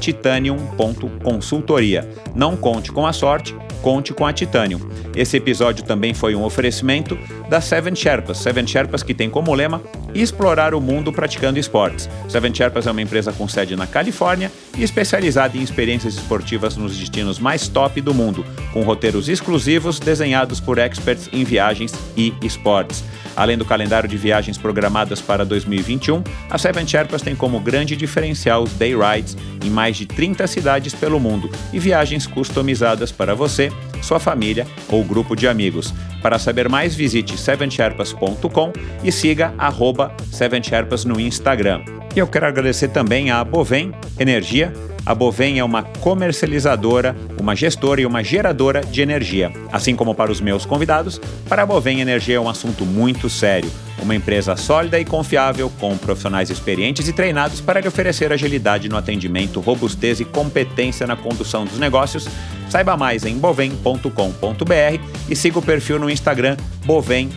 [0.00, 2.08] titanium.consultoria.
[2.34, 4.80] Não conte com a sorte, conte com a Titanium.
[5.14, 7.18] Esse episódio também foi um oferecimento
[7.50, 8.38] da Seven Sherpas.
[8.38, 9.82] Seven Sherpas que tem como lema
[10.14, 12.08] explorar o mundo praticando esportes.
[12.28, 16.96] Seven Sherpas é uma empresa com sede na Califórnia e especializada em experiências esportivas nos
[16.96, 23.04] destinos mais top do mundo, com roteiros exclusivos desenhados por experts em viagens e esportes.
[23.36, 28.62] Além do calendário de viagens programadas para 2021, a Seven Sherpas tem como grande diferencial
[28.62, 33.72] os day rides em mais de 30 cidades pelo mundo e viagens customizadas para você,
[34.02, 35.94] sua família ou grupo de amigos.
[36.20, 38.72] Para saber mais, visite sevensherpas.com
[39.02, 40.14] e siga arroba
[40.62, 41.82] Sherpas no Instagram.
[42.14, 44.72] E eu quero agradecer também a Bovem Energia,
[45.04, 49.52] a Bovem é uma comercializadora, uma gestora e uma geradora de energia.
[49.72, 53.70] Assim como para os meus convidados, para a Bovem Energia é um assunto muito sério.
[54.00, 58.96] Uma empresa sólida e confiável, com profissionais experientes e treinados para lhe oferecer agilidade no
[58.96, 62.28] atendimento, robustez e competência na condução dos negócios.
[62.68, 67.30] Saiba mais em bovem.com.br e siga o perfil no Instagram Bovem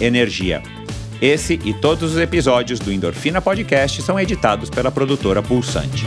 [0.00, 0.62] Energia.
[1.20, 6.06] Esse e todos os episódios do Endorfina Podcast são editados pela produtora Pulsante.